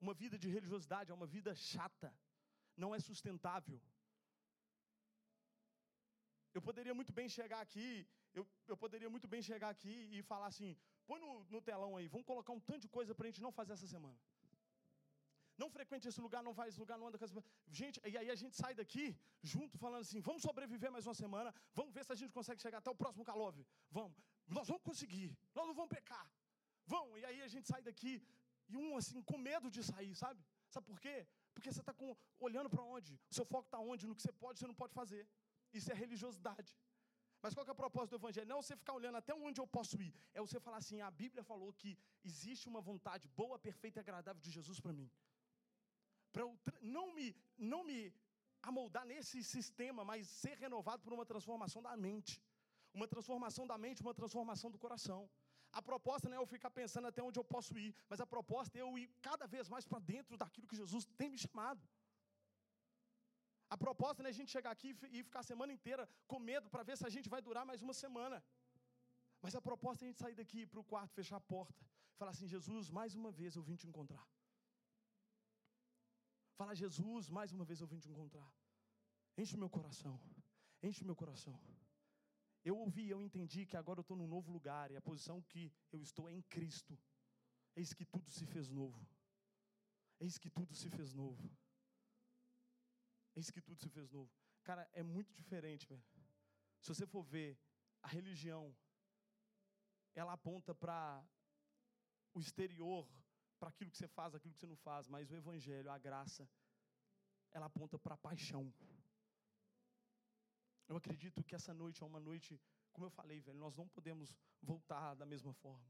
Uma 0.00 0.14
vida 0.22 0.36
de 0.42 0.48
religiosidade 0.56 1.10
é 1.10 1.14
uma 1.14 1.26
vida 1.26 1.54
chata. 1.54 2.10
Não 2.76 2.94
é 2.94 3.00
sustentável. 3.00 3.80
Eu 6.54 6.62
poderia 6.68 6.94
muito 6.94 7.12
bem 7.12 7.28
chegar 7.28 7.60
aqui, 7.60 8.06
eu, 8.38 8.44
eu 8.66 8.76
poderia 8.76 9.10
muito 9.14 9.28
bem 9.32 9.42
chegar 9.42 9.70
aqui 9.76 9.94
e 10.16 10.22
falar 10.22 10.46
assim: 10.46 10.76
põe 11.06 11.20
no, 11.20 11.44
no 11.54 11.60
telão 11.60 11.96
aí, 11.96 12.06
vamos 12.08 12.26
colocar 12.26 12.52
um 12.52 12.60
tanto 12.60 12.82
de 12.86 12.88
coisa 12.88 13.14
para 13.14 13.26
a 13.26 13.30
gente 13.30 13.42
não 13.46 13.52
fazer 13.52 13.72
essa 13.74 13.88
semana 13.94 14.18
não 15.62 15.68
frequente 15.76 16.06
esse 16.10 16.20
lugar, 16.26 16.40
não 16.48 16.54
vai 16.58 16.68
esse 16.70 16.80
lugar, 16.82 16.96
não 17.00 17.08
anda 17.08 17.18
com 17.18 17.24
essa... 17.24 17.42
Gente, 17.80 18.00
e 18.10 18.16
aí 18.20 18.30
a 18.30 18.38
gente 18.42 18.54
sai 18.56 18.72
daqui 18.80 19.06
junto 19.42 19.76
falando 19.84 20.02
assim, 20.06 20.20
vamos 20.28 20.42
sobreviver 20.48 20.90
mais 20.96 21.04
uma 21.08 21.14
semana, 21.22 21.52
vamos 21.74 21.92
ver 21.92 22.04
se 22.04 22.12
a 22.12 22.18
gente 22.20 22.32
consegue 22.38 22.62
chegar 22.64 22.78
até 22.78 22.90
o 22.90 22.94
próximo 23.02 23.24
Calove. 23.24 23.66
Vamos, 23.90 24.16
nós 24.46 24.68
vamos 24.68 24.84
conseguir, 24.90 25.36
nós 25.56 25.66
não 25.66 25.74
vamos 25.74 25.90
pecar. 25.96 26.26
Vamos, 26.86 27.18
e 27.20 27.24
aí 27.24 27.42
a 27.42 27.48
gente 27.48 27.66
sai 27.66 27.82
daqui 27.82 28.12
e 28.68 28.76
um 28.76 28.96
assim, 28.96 29.20
com 29.22 29.38
medo 29.50 29.70
de 29.76 29.82
sair, 29.82 30.14
sabe? 30.14 30.40
Sabe 30.74 30.86
por 30.86 31.00
quê? 31.00 31.16
Porque 31.54 31.70
você 31.72 31.80
está 31.80 31.94
olhando 32.38 32.70
para 32.74 32.82
onde? 32.82 33.12
O 33.30 33.34
seu 33.34 33.46
foco 33.52 33.66
está 33.68 33.78
onde? 33.78 34.06
No 34.06 34.14
que 34.14 34.22
você 34.22 34.32
pode 34.32 34.58
e 34.58 34.60
você 34.60 34.66
não 34.66 34.74
pode 34.82 34.94
fazer. 35.00 35.22
Isso 35.72 35.90
é 35.92 35.94
religiosidade. 35.94 36.72
Mas 37.42 37.54
qual 37.54 37.66
é 37.66 37.70
o 37.70 37.82
propósito 37.82 38.10
do 38.10 38.20
Evangelho? 38.22 38.48
Não 38.48 38.58
é 38.58 38.62
você 38.62 38.76
ficar 38.76 38.94
olhando 38.94 39.16
até 39.16 39.32
onde 39.34 39.60
eu 39.60 39.66
posso 39.66 40.00
ir. 40.02 40.12
É 40.34 40.40
você 40.40 40.58
falar 40.60 40.78
assim: 40.78 41.00
a 41.00 41.10
Bíblia 41.10 41.42
falou 41.52 41.72
que 41.72 41.96
existe 42.24 42.68
uma 42.68 42.80
vontade 42.80 43.26
boa, 43.28 43.58
perfeita 43.58 43.98
e 43.98 44.02
agradável 44.02 44.40
de 44.40 44.50
Jesus 44.50 44.80
para 44.80 44.92
mim 44.92 45.10
para 46.32 46.42
eu 46.42 46.58
não 46.80 47.12
me, 47.14 47.34
não 47.56 47.82
me 47.84 48.12
amoldar 48.62 49.04
nesse 49.04 49.42
sistema, 49.42 50.04
mas 50.04 50.28
ser 50.28 50.56
renovado 50.58 51.02
por 51.02 51.12
uma 51.12 51.26
transformação 51.26 51.82
da 51.82 51.96
mente. 51.96 52.42
Uma 52.92 53.06
transformação 53.06 53.66
da 53.66 53.78
mente, 53.78 54.02
uma 54.02 54.14
transformação 54.14 54.70
do 54.70 54.78
coração. 54.78 55.28
A 55.72 55.82
proposta 55.82 56.28
não 56.28 56.36
é 56.36 56.40
eu 56.40 56.46
ficar 56.46 56.70
pensando 56.70 57.06
até 57.08 57.22
onde 57.22 57.38
eu 57.38 57.44
posso 57.44 57.78
ir, 57.78 57.94
mas 58.08 58.20
a 58.20 58.26
proposta 58.26 58.78
é 58.78 58.82
eu 58.82 58.98
ir 58.98 59.08
cada 59.20 59.46
vez 59.46 59.68
mais 59.68 59.84
para 59.84 59.98
dentro 59.98 60.36
daquilo 60.36 60.66
que 60.66 60.76
Jesus 60.76 61.04
tem 61.16 61.28
me 61.28 61.38
chamado. 61.38 61.82
A 63.70 63.76
proposta 63.76 64.22
não 64.22 64.28
é 64.28 64.32
a 64.32 64.38
gente 64.40 64.50
chegar 64.50 64.70
aqui 64.70 64.96
e 65.12 65.22
ficar 65.22 65.40
a 65.40 65.50
semana 65.50 65.72
inteira 65.72 66.08
com 66.26 66.38
medo 66.38 66.70
para 66.70 66.82
ver 66.82 66.96
se 66.96 67.06
a 67.06 67.10
gente 67.10 67.28
vai 67.28 67.40
durar 67.42 67.66
mais 67.66 67.82
uma 67.82 67.92
semana. 67.92 68.42
Mas 69.42 69.54
a 69.54 69.60
proposta 69.60 70.04
é 70.04 70.06
a 70.06 70.10
gente 70.10 70.22
sair 70.24 70.34
daqui 70.34 70.66
para 70.66 70.80
o 70.80 70.84
quarto, 70.84 71.12
fechar 71.14 71.36
a 71.36 71.40
porta, 71.40 71.86
falar 72.16 72.30
assim: 72.30 72.48
Jesus, 72.48 72.90
mais 72.90 73.14
uma 73.14 73.30
vez 73.30 73.54
eu 73.54 73.62
vim 73.62 73.76
te 73.76 73.86
encontrar. 73.86 74.26
Fala, 76.58 76.74
Jesus, 76.74 77.28
mais 77.28 77.52
uma 77.52 77.64
vez 77.64 77.80
eu 77.80 77.86
vim 77.86 78.00
te 78.04 78.08
encontrar. 78.08 78.50
Enche 79.36 79.54
o 79.54 79.58
meu 79.58 79.70
coração. 79.70 80.18
Enche 80.82 81.02
o 81.02 81.06
meu 81.06 81.14
coração. 81.14 81.56
Eu 82.64 82.76
ouvi, 82.76 83.08
eu 83.08 83.22
entendi 83.22 83.64
que 83.64 83.76
agora 83.76 84.00
eu 84.00 84.02
estou 84.02 84.16
num 84.16 84.26
novo 84.26 84.50
lugar 84.50 84.90
e 84.90 84.96
a 84.96 85.00
posição 85.00 85.40
que 85.42 85.72
eu 85.92 86.02
estou 86.02 86.28
é 86.28 86.32
em 86.32 86.42
Cristo. 86.42 86.98
Eis 87.74 87.92
que 87.92 88.04
tudo 88.04 88.30
se 88.30 88.44
fez 88.46 88.70
novo. 88.70 89.06
Eis 90.20 90.36
que 90.38 90.50
tudo 90.50 90.74
se 90.74 90.90
fez 90.90 91.14
novo. 91.14 91.50
Eis 93.36 93.50
que 93.50 93.60
tudo 93.60 93.80
se 93.80 93.88
fez 93.88 94.10
novo. 94.10 94.30
Cara, 94.64 94.88
é 94.92 95.02
muito 95.02 95.32
diferente, 95.32 95.86
velho. 95.86 96.04
Se 96.80 96.88
você 96.88 97.06
for 97.06 97.22
ver 97.22 97.58
a 98.02 98.08
religião, 98.08 98.76
ela 100.14 100.32
aponta 100.32 100.74
para 100.74 101.24
o 102.34 102.40
exterior, 102.40 103.08
para 103.58 103.68
aquilo 103.68 103.90
que 103.90 103.96
você 103.96 104.08
faz, 104.08 104.34
aquilo 104.34 104.52
que 104.52 104.60
você 104.60 104.66
não 104.66 104.76
faz, 104.76 105.06
mas 105.08 105.30
o 105.30 105.36
Evangelho, 105.36 105.90
a 105.90 105.98
graça, 105.98 106.48
ela 107.50 107.66
aponta 107.66 107.98
para 107.98 108.14
a 108.14 108.18
paixão. 108.18 108.72
Eu 110.88 110.96
acredito 110.96 111.44
que 111.44 111.54
essa 111.54 111.72
noite 111.74 112.02
é 112.02 112.06
uma 112.06 112.18
noite, 112.18 112.60
como 112.92 113.06
eu 113.06 113.10
falei, 113.10 113.40
velho, 113.40 113.58
nós 113.58 113.76
não 113.76 113.86
podemos 113.86 114.36
voltar 114.62 115.14
da 115.14 115.26
mesma 115.26 115.52
forma. 115.52 115.86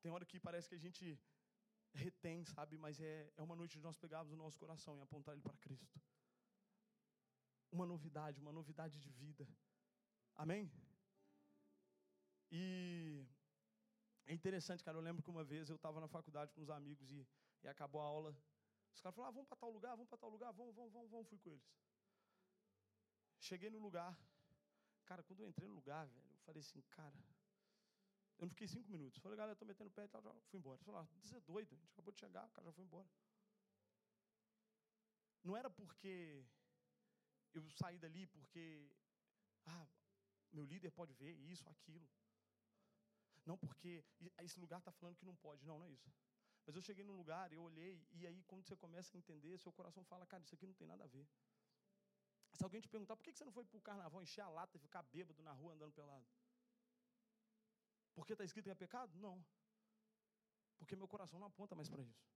Tem 0.00 0.10
hora 0.10 0.24
que 0.24 0.40
parece 0.40 0.68
que 0.68 0.74
a 0.74 0.84
gente 0.86 1.20
retém, 1.92 2.44
sabe? 2.44 2.78
Mas 2.78 3.00
é, 3.00 3.30
é 3.36 3.42
uma 3.42 3.56
noite 3.56 3.76
de 3.78 3.82
nós 3.82 3.96
pegarmos 3.96 4.32
o 4.32 4.36
nosso 4.36 4.58
coração 4.58 4.96
e 4.96 5.00
apontar 5.00 5.34
ele 5.34 5.42
para 5.42 5.56
Cristo. 5.58 6.00
Uma 7.70 7.84
novidade, 7.84 8.40
uma 8.40 8.52
novidade 8.52 8.98
de 8.98 9.10
vida. 9.10 9.46
Amém? 10.34 10.70
E 12.50 13.26
é 14.24 14.32
interessante, 14.32 14.82
cara. 14.82 14.96
Eu 14.96 15.02
lembro 15.02 15.22
que 15.22 15.30
uma 15.30 15.44
vez 15.44 15.68
eu 15.68 15.76
estava 15.76 16.00
na 16.00 16.08
faculdade 16.08 16.52
com 16.52 16.62
uns 16.62 16.70
amigos 16.70 17.10
e, 17.10 17.26
e 17.62 17.68
acabou 17.68 18.00
a 18.00 18.04
aula. 18.04 18.36
Os 18.94 19.00
caras 19.00 19.14
falaram: 19.14 19.32
ah, 19.32 19.34
vamos 19.34 19.48
para 19.48 19.58
tal 19.58 19.70
lugar, 19.70 19.90
vamos 19.90 20.08
para 20.08 20.18
tal 20.18 20.30
lugar, 20.30 20.52
vamos, 20.52 20.74
vamos, 20.74 20.92
vamos, 20.92 21.10
vamos. 21.10 21.28
Fui 21.28 21.38
com 21.38 21.50
eles. 21.50 21.68
Cheguei 23.40 23.70
no 23.70 23.78
lugar. 23.78 24.16
Cara, 25.04 25.22
quando 25.22 25.40
eu 25.40 25.48
entrei 25.48 25.68
no 25.68 25.74
lugar, 25.74 26.06
velho, 26.06 26.30
eu 26.30 26.38
falei 26.38 26.60
assim, 26.60 26.82
cara. 26.90 27.18
Eu 28.38 28.46
não 28.46 28.50
fiquei 28.50 28.68
cinco 28.68 28.88
minutos. 28.90 29.20
Falei, 29.20 29.36
galera, 29.36 29.54
estou 29.54 29.66
metendo 29.66 29.90
o 29.90 29.92
pé 29.92 30.04
e 30.04 30.08
tal, 30.08 30.22
tal. 30.22 30.40
Fui 30.50 30.58
embora. 30.58 30.78
Falei, 30.84 31.00
ah, 31.00 31.36
é 31.36 31.40
doido, 31.40 31.72
a 31.72 31.76
gente 31.76 31.90
acabou 31.90 32.12
de 32.12 32.20
chegar, 32.20 32.46
o 32.46 32.50
cara 32.50 32.66
já 32.66 32.72
foi 32.72 32.84
embora. 32.84 33.08
Não 35.42 35.56
era 35.56 35.70
porque 35.70 36.44
eu 37.54 37.68
saí 37.70 37.98
dali 37.98 38.26
porque, 38.26 38.90
ah, 39.66 39.88
meu 40.52 40.64
líder 40.64 40.90
pode 40.90 41.12
ver 41.14 41.32
isso, 41.32 41.68
aquilo. 41.68 42.08
Não 43.44 43.56
porque 43.56 44.04
esse 44.38 44.60
lugar 44.60 44.78
está 44.78 44.92
falando 44.92 45.16
que 45.16 45.24
não 45.24 45.34
pode. 45.36 45.64
Não, 45.64 45.78
não 45.78 45.86
é 45.86 45.90
isso. 45.90 46.12
Mas 46.66 46.76
eu 46.76 46.82
cheguei 46.82 47.02
num 47.02 47.16
lugar, 47.16 47.50
eu 47.50 47.62
olhei, 47.62 48.06
e 48.12 48.26
aí 48.26 48.42
quando 48.44 48.62
você 48.62 48.76
começa 48.76 49.16
a 49.16 49.18
entender, 49.18 49.56
seu 49.58 49.72
coração 49.72 50.04
fala, 50.04 50.26
cara, 50.26 50.42
isso 50.42 50.54
aqui 50.54 50.66
não 50.66 50.74
tem 50.74 50.86
nada 50.86 51.04
a 51.04 51.06
ver. 51.06 51.26
Se 52.58 52.64
alguém 52.64 52.80
te 52.80 52.88
perguntar, 52.88 53.14
por 53.16 53.22
que 53.22 53.32
você 53.32 53.44
não 53.44 53.52
foi 53.52 53.64
para 53.64 53.78
o 53.78 53.80
carnaval 53.80 54.20
encher 54.20 54.40
a 54.40 54.48
lata 54.48 54.76
e 54.76 54.80
ficar 54.80 55.02
bêbado 55.02 55.40
na 55.44 55.52
rua 55.52 55.74
andando 55.74 55.92
pelado? 55.92 56.26
Porque 58.16 58.32
está 58.32 58.44
escrito 58.44 58.64
que 58.64 58.70
é 58.70 58.74
pecado? 58.74 59.16
Não. 59.16 59.36
Porque 60.76 60.96
meu 60.96 61.06
coração 61.06 61.38
não 61.38 61.46
aponta 61.46 61.76
mais 61.76 61.88
para 61.88 62.02
isso. 62.02 62.26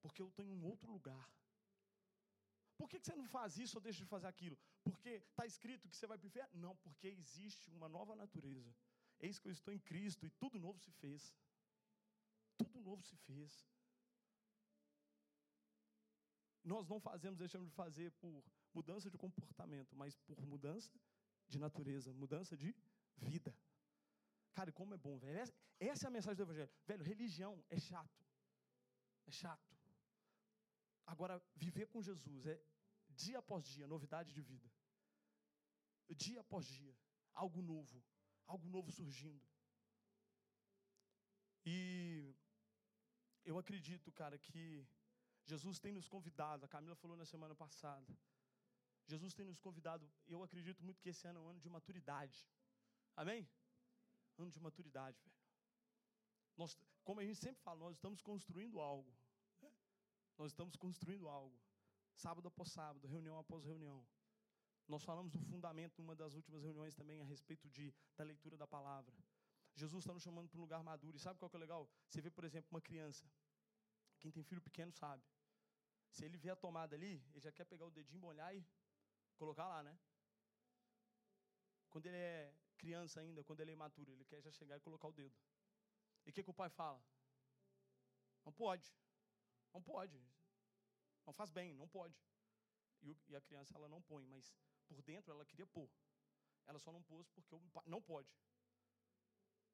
Porque 0.00 0.22
eu 0.22 0.28
estou 0.28 0.44
em 0.44 0.52
um 0.52 0.64
outro 0.64 0.92
lugar. 0.92 1.28
Por 2.76 2.88
que 2.88 3.00
você 3.00 3.16
não 3.16 3.26
faz 3.26 3.58
isso 3.58 3.78
ou 3.78 3.82
deixa 3.82 3.98
de 4.04 4.06
fazer 4.06 4.28
aquilo? 4.28 4.56
Porque 4.84 5.08
está 5.08 5.44
escrito 5.44 5.88
que 5.88 5.96
você 5.96 6.06
vai 6.06 6.16
para 6.18 6.26
o 6.26 6.28
inferno? 6.28 6.60
Não, 6.60 6.76
porque 6.76 7.08
existe 7.08 7.68
uma 7.72 7.88
nova 7.88 8.14
natureza. 8.14 8.72
Eis 9.18 9.40
que 9.40 9.48
eu 9.48 9.52
estou 9.52 9.74
em 9.74 9.80
Cristo 9.80 10.24
e 10.24 10.30
tudo 10.30 10.60
novo 10.60 10.78
se 10.78 10.92
fez. 10.92 11.34
Tudo 12.56 12.80
novo 12.80 13.02
se 13.02 13.16
fez. 13.16 13.66
Nós 16.72 16.88
não 16.92 16.98
fazemos, 17.00 17.38
deixamos 17.38 17.68
de 17.68 17.74
fazer 17.74 18.10
por 18.22 18.44
mudança 18.74 19.10
de 19.10 19.18
comportamento, 19.24 19.94
mas 19.96 20.16
por 20.28 20.38
mudança 20.52 20.90
de 21.46 21.58
natureza, 21.58 22.12
mudança 22.12 22.56
de 22.56 22.74
vida. 23.16 23.52
Cara, 24.52 24.72
como 24.72 24.94
é 24.94 24.96
bom, 24.96 25.16
velho. 25.18 25.38
Essa, 25.78 26.06
é 26.06 26.08
a 26.08 26.10
mensagem 26.10 26.36
do 26.36 26.42
Evangelho. 26.42 26.70
Velho, 26.86 27.04
religião 27.04 27.64
é 27.70 27.78
chato. 27.78 28.26
É 29.26 29.30
chato. 29.30 29.76
Agora, 31.06 31.40
viver 31.54 31.86
com 31.86 32.02
Jesus 32.02 32.46
é 32.46 32.60
dia 33.08 33.38
após 33.38 33.64
dia, 33.64 33.86
novidade 33.86 34.32
de 34.32 34.42
vida. 34.42 34.68
Dia 36.24 36.40
após 36.40 36.66
dia, 36.66 36.94
algo 37.32 37.62
novo 37.62 38.02
algo 38.46 38.68
novo 38.68 38.90
surgindo. 38.90 39.42
E 41.64 42.34
eu 43.44 43.58
acredito, 43.58 44.12
cara, 44.12 44.38
que 44.38 44.86
Jesus 45.46 45.78
tem 45.78 45.92
nos 45.92 46.08
convidado, 46.08 46.64
a 46.64 46.68
Camila 46.68 46.96
falou 46.96 47.16
na 47.16 47.24
semana 47.24 47.54
passada. 47.54 48.06
Jesus 49.06 49.32
tem 49.32 49.46
nos 49.46 49.58
convidado, 49.58 50.04
eu 50.26 50.42
acredito 50.42 50.82
muito 50.82 51.00
que 51.00 51.10
esse 51.10 51.26
ano 51.28 51.38
é 51.38 51.42
um 51.42 51.48
ano 51.48 51.60
de 51.60 51.70
maturidade. 51.70 52.44
Amém? 53.16 53.48
ano 54.38 54.50
de 54.50 54.60
maturidade, 54.60 55.18
velho. 55.22 55.36
Nós, 56.56 56.76
como 57.04 57.20
a 57.20 57.24
gente 57.24 57.38
sempre 57.38 57.62
fala, 57.62 57.80
nós 57.80 57.96
estamos 57.96 58.20
construindo 58.22 58.80
algo. 58.80 59.10
Né? 59.60 59.72
Nós 60.38 60.52
estamos 60.52 60.76
construindo 60.76 61.28
algo. 61.28 61.58
Sábado 62.14 62.48
após 62.48 62.70
sábado, 62.70 63.06
reunião 63.06 63.38
após 63.38 63.64
reunião. 63.64 64.06
Nós 64.88 65.02
falamos 65.02 65.32
do 65.32 65.40
fundamento 65.40 65.98
numa 65.98 66.14
das 66.14 66.34
últimas 66.34 66.62
reuniões 66.62 66.94
também 66.94 67.20
a 67.20 67.24
respeito 67.24 67.68
de, 67.68 67.94
da 68.16 68.24
leitura 68.24 68.56
da 68.56 68.66
palavra. 68.66 69.14
Jesus 69.74 70.02
está 70.02 70.14
nos 70.14 70.22
chamando 70.22 70.48
para 70.48 70.58
um 70.58 70.62
lugar 70.62 70.82
maduro. 70.82 71.16
E 71.16 71.20
sabe 71.20 71.38
qual 71.38 71.50
que 71.50 71.56
é 71.56 71.60
legal? 71.60 71.88
Você 72.08 72.20
vê, 72.20 72.30
por 72.30 72.44
exemplo, 72.44 72.68
uma 72.70 72.80
criança. 72.80 73.28
Quem 74.18 74.30
tem 74.30 74.42
filho 74.42 74.62
pequeno 74.62 74.92
sabe. 74.92 75.22
Se 76.16 76.24
ele 76.24 76.38
vê 76.38 76.48
a 76.48 76.56
tomada 76.56 76.96
ali, 76.96 77.22
ele 77.30 77.40
já 77.40 77.52
quer 77.52 77.66
pegar 77.66 77.84
o 77.84 77.90
dedinho, 77.90 78.22
molhar 78.22 78.50
e 78.56 78.66
colocar 79.36 79.66
lá, 79.68 79.82
né? 79.82 79.98
Quando 81.90 82.06
ele 82.06 82.16
é 82.16 82.54
criança 82.78 83.20
ainda, 83.20 83.44
quando 83.44 83.60
ele 83.60 83.72
é 83.72 83.74
imaturo, 83.74 84.10
ele 84.10 84.24
quer 84.24 84.40
já 84.40 84.50
chegar 84.50 84.78
e 84.78 84.80
colocar 84.80 85.08
o 85.08 85.12
dedo. 85.12 85.36
E 86.24 86.30
o 86.30 86.32
que, 86.32 86.42
que 86.42 86.48
o 86.48 86.54
pai 86.54 86.70
fala? 86.70 87.04
Não 88.46 88.52
pode. 88.62 88.90
Não 89.74 89.82
pode. 89.82 90.18
Não 91.26 91.34
faz 91.34 91.50
bem, 91.50 91.74
não 91.74 91.86
pode. 91.86 92.18
E, 93.02 93.10
o, 93.10 93.16
a 93.36 93.40
criança 93.42 93.76
ela 93.76 93.86
não 93.86 94.00
põe, 94.00 94.24
mas 94.26 94.56
por 94.88 95.02
dentro 95.02 95.30
ela 95.30 95.44
queria 95.44 95.66
pôr. 95.66 95.90
Ela 96.66 96.78
só 96.78 96.90
não 96.90 97.02
pôs 97.02 97.28
porque 97.28 97.54
não 97.84 98.00
pode. 98.00 98.34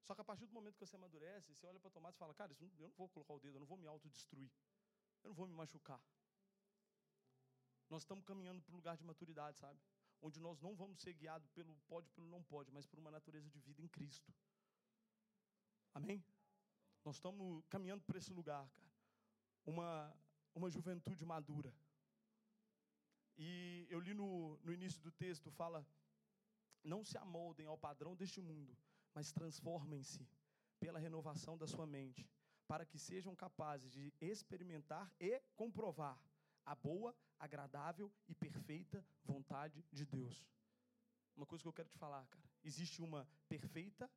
Só 0.02 0.12
que 0.12 0.20
a 0.20 0.24
partir 0.24 0.46
do 0.46 0.52
momento 0.52 0.74
que 0.74 0.84
você 0.84 0.96
amadurece, 0.96 1.54
você 1.54 1.64
olha 1.68 1.78
para 1.78 1.88
a 1.88 1.92
tomada 1.92 2.16
e 2.16 2.18
fala, 2.18 2.34
cara, 2.34 2.52
eu 2.60 2.68
não 2.80 2.90
vou 2.90 3.08
colocar 3.08 3.32
o 3.32 3.38
dedo, 3.38 3.54
eu 3.54 3.60
não 3.60 3.66
vou 3.66 3.78
me 3.78 3.86
autodestruir. 3.86 4.50
Eu 5.22 5.28
não 5.28 5.36
vou 5.36 5.46
me 5.46 5.54
machucar. 5.54 6.02
Nós 7.92 8.04
estamos 8.04 8.24
caminhando 8.24 8.62
para 8.62 8.72
um 8.72 8.76
lugar 8.76 8.96
de 8.96 9.04
maturidade, 9.04 9.58
sabe? 9.58 9.78
Onde 10.22 10.40
nós 10.40 10.58
não 10.62 10.74
vamos 10.74 10.98
ser 11.02 11.12
guiados 11.12 11.50
pelo 11.50 11.76
pode, 11.90 12.08
pelo 12.08 12.26
não 12.26 12.42
pode, 12.42 12.72
mas 12.72 12.86
por 12.86 12.98
uma 12.98 13.10
natureza 13.10 13.50
de 13.50 13.60
vida 13.60 13.82
em 13.82 13.86
Cristo. 13.86 14.32
Amém? 15.92 16.24
Nós 17.04 17.16
estamos 17.16 17.62
caminhando 17.68 18.02
para 18.02 18.16
esse 18.16 18.32
lugar, 18.32 18.66
cara. 18.70 18.90
Uma, 19.66 20.16
uma 20.54 20.70
juventude 20.70 21.22
madura. 21.26 21.70
E 23.36 23.86
eu 23.90 24.00
li 24.00 24.14
no, 24.14 24.56
no 24.64 24.72
início 24.72 25.02
do 25.02 25.12
texto, 25.12 25.50
fala: 25.50 25.86
Não 26.82 27.04
se 27.04 27.18
amoldem 27.18 27.66
ao 27.66 27.76
padrão 27.76 28.16
deste 28.16 28.40
mundo, 28.40 28.74
mas 29.12 29.32
transformem-se 29.32 30.26
pela 30.80 30.98
renovação 30.98 31.58
da 31.58 31.66
sua 31.66 31.86
mente, 31.86 32.26
para 32.66 32.86
que 32.86 32.98
sejam 32.98 33.36
capazes 33.36 33.92
de 33.92 34.14
experimentar 34.18 35.12
e 35.20 35.42
comprovar 35.54 36.18
a 36.64 36.74
boa, 36.74 37.14
agradável 37.38 38.12
e 38.28 38.34
perfeita 38.34 39.04
vontade 39.24 39.84
de 39.92 40.04
Deus. 40.04 40.48
Uma 41.36 41.46
coisa 41.46 41.62
que 41.62 41.68
eu 41.68 41.72
quero 41.72 41.88
te 41.88 41.98
falar, 41.98 42.26
cara: 42.26 42.48
existe 42.62 43.00
uma 43.02 43.26
perfeita, 43.48 44.10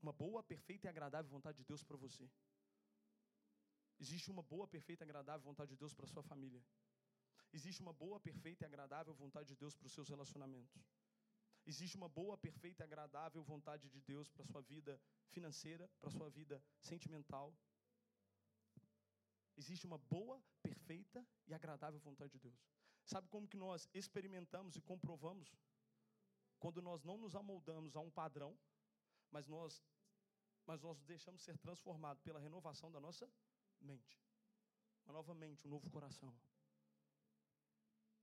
uma 0.00 0.12
boa, 0.12 0.42
perfeita 0.42 0.86
e 0.86 0.90
agradável 0.90 1.30
vontade 1.30 1.58
de 1.58 1.64
Deus 1.64 1.82
para 1.82 1.96
você. 1.96 2.30
Existe 3.98 4.30
uma 4.30 4.42
boa, 4.42 4.66
perfeita 4.66 5.04
e 5.04 5.06
agradável 5.06 5.44
vontade 5.44 5.70
de 5.70 5.76
Deus 5.76 5.94
para 5.94 6.06
sua 6.06 6.22
família. 6.22 6.62
Existe 7.52 7.80
uma 7.80 7.92
boa, 7.92 8.18
perfeita 8.18 8.64
e 8.64 8.66
agradável 8.66 9.14
vontade 9.14 9.48
de 9.48 9.56
Deus 9.56 9.74
para 9.76 9.86
os 9.86 9.92
seus 9.92 10.08
relacionamentos. 10.08 10.84
Existe 11.66 11.96
uma 11.96 12.08
boa, 12.08 12.36
perfeita 12.36 12.82
e 12.82 12.84
agradável 12.84 13.42
vontade 13.42 13.88
de 13.88 14.00
Deus 14.00 14.28
para 14.28 14.44
sua 14.44 14.60
vida 14.60 15.00
financeira, 15.30 15.88
para 16.00 16.10
sua 16.10 16.28
vida 16.28 16.62
sentimental. 16.80 17.56
Existe 19.56 19.86
uma 19.86 19.98
boa, 19.98 20.42
perfeita 20.62 21.24
e 21.46 21.54
agradável 21.54 22.00
vontade 22.00 22.32
de 22.32 22.38
Deus. 22.38 22.66
Sabe 23.04 23.28
como 23.28 23.46
que 23.46 23.56
nós 23.56 23.88
experimentamos 23.92 24.76
e 24.76 24.80
comprovamos? 24.80 25.54
Quando 26.58 26.80
nós 26.80 27.04
não 27.04 27.18
nos 27.18 27.36
amoldamos 27.36 27.94
a 27.94 28.00
um 28.00 28.10
padrão, 28.10 28.58
mas 29.30 29.46
nós, 29.46 29.82
mas 30.66 30.80
nós 30.80 31.00
deixamos 31.02 31.42
ser 31.42 31.58
transformados 31.58 32.22
pela 32.22 32.40
renovação 32.40 32.90
da 32.90 33.00
nossa 33.00 33.30
mente. 33.80 34.18
Uma 35.04 35.12
nova 35.12 35.34
mente, 35.34 35.66
um 35.66 35.70
novo 35.70 35.90
coração. 35.90 36.34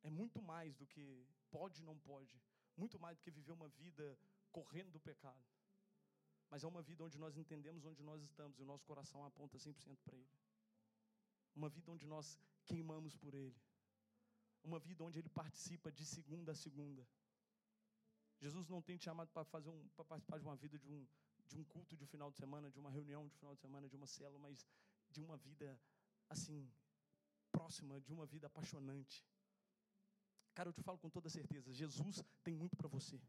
É 0.04 0.10
muito 0.10 0.42
mais 0.42 0.76
do 0.76 0.88
que 0.88 1.28
pode 1.52 1.84
não 1.84 1.98
pode. 2.00 2.42
Muito 2.76 3.00
mais 3.00 3.18
do 3.18 3.22
que 3.22 3.30
viver 3.30 3.52
uma 3.52 3.68
vida 3.68 4.18
correndo 4.52 4.92
do 4.92 5.00
pecado. 5.00 5.46
Mas 6.50 6.64
é 6.64 6.68
uma 6.68 6.82
vida 6.82 7.04
onde 7.04 7.18
nós 7.18 7.38
entendemos 7.38 7.86
onde 7.86 8.02
nós 8.04 8.22
estamos 8.24 8.60
e 8.60 8.64
o 8.64 8.66
nosso 8.66 8.86
coração 8.86 9.24
aponta 9.24 9.58
100% 9.58 9.98
para 10.04 10.18
Ele. 10.18 10.30
Uma 11.56 11.70
vida 11.70 11.92
onde 11.92 12.08
nós 12.08 12.40
queimamos 12.66 13.16
por 13.16 13.34
Ele. 13.34 13.60
Uma 14.64 14.80
vida 14.80 15.04
onde 15.04 15.20
Ele 15.20 15.30
participa 15.30 15.92
de 15.92 16.06
segunda 16.06 16.52
a 16.52 16.56
segunda. 16.56 17.08
Jesus 18.40 18.68
não 18.68 18.82
tem 18.82 18.98
te 18.98 19.06
chamado 19.06 19.30
para 19.32 19.44
fazer 19.46 19.70
um, 19.70 19.88
para 19.90 20.06
participar 20.06 20.40
de 20.40 20.46
uma 20.46 20.56
vida 20.56 20.78
de 20.80 20.90
um, 20.92 21.08
de 21.48 21.58
um 21.58 21.64
culto 21.64 21.96
de 21.96 22.06
final 22.06 22.32
de 22.32 22.38
semana, 22.38 22.72
de 22.72 22.80
uma 22.80 22.90
reunião 22.90 23.28
de 23.28 23.36
final 23.36 23.54
de 23.54 23.62
semana, 23.62 23.88
de 23.88 23.96
uma 23.96 24.08
célula, 24.08 24.40
mas 24.40 24.66
de 25.10 25.22
uma 25.22 25.38
vida 25.38 25.80
assim 26.30 26.72
próxima, 27.52 28.00
de 28.02 28.12
uma 28.12 28.26
vida 28.26 28.48
apaixonante. 28.48 29.24
Cara, 30.54 30.70
eu 30.70 30.74
te 30.74 30.82
falo 30.82 30.98
com 30.98 31.10
toda 31.10 31.30
certeza, 31.30 31.72
Jesus 31.72 32.24
tem 32.44 32.56
muito 32.56 32.76
para 32.76 32.88
você. 32.88 33.22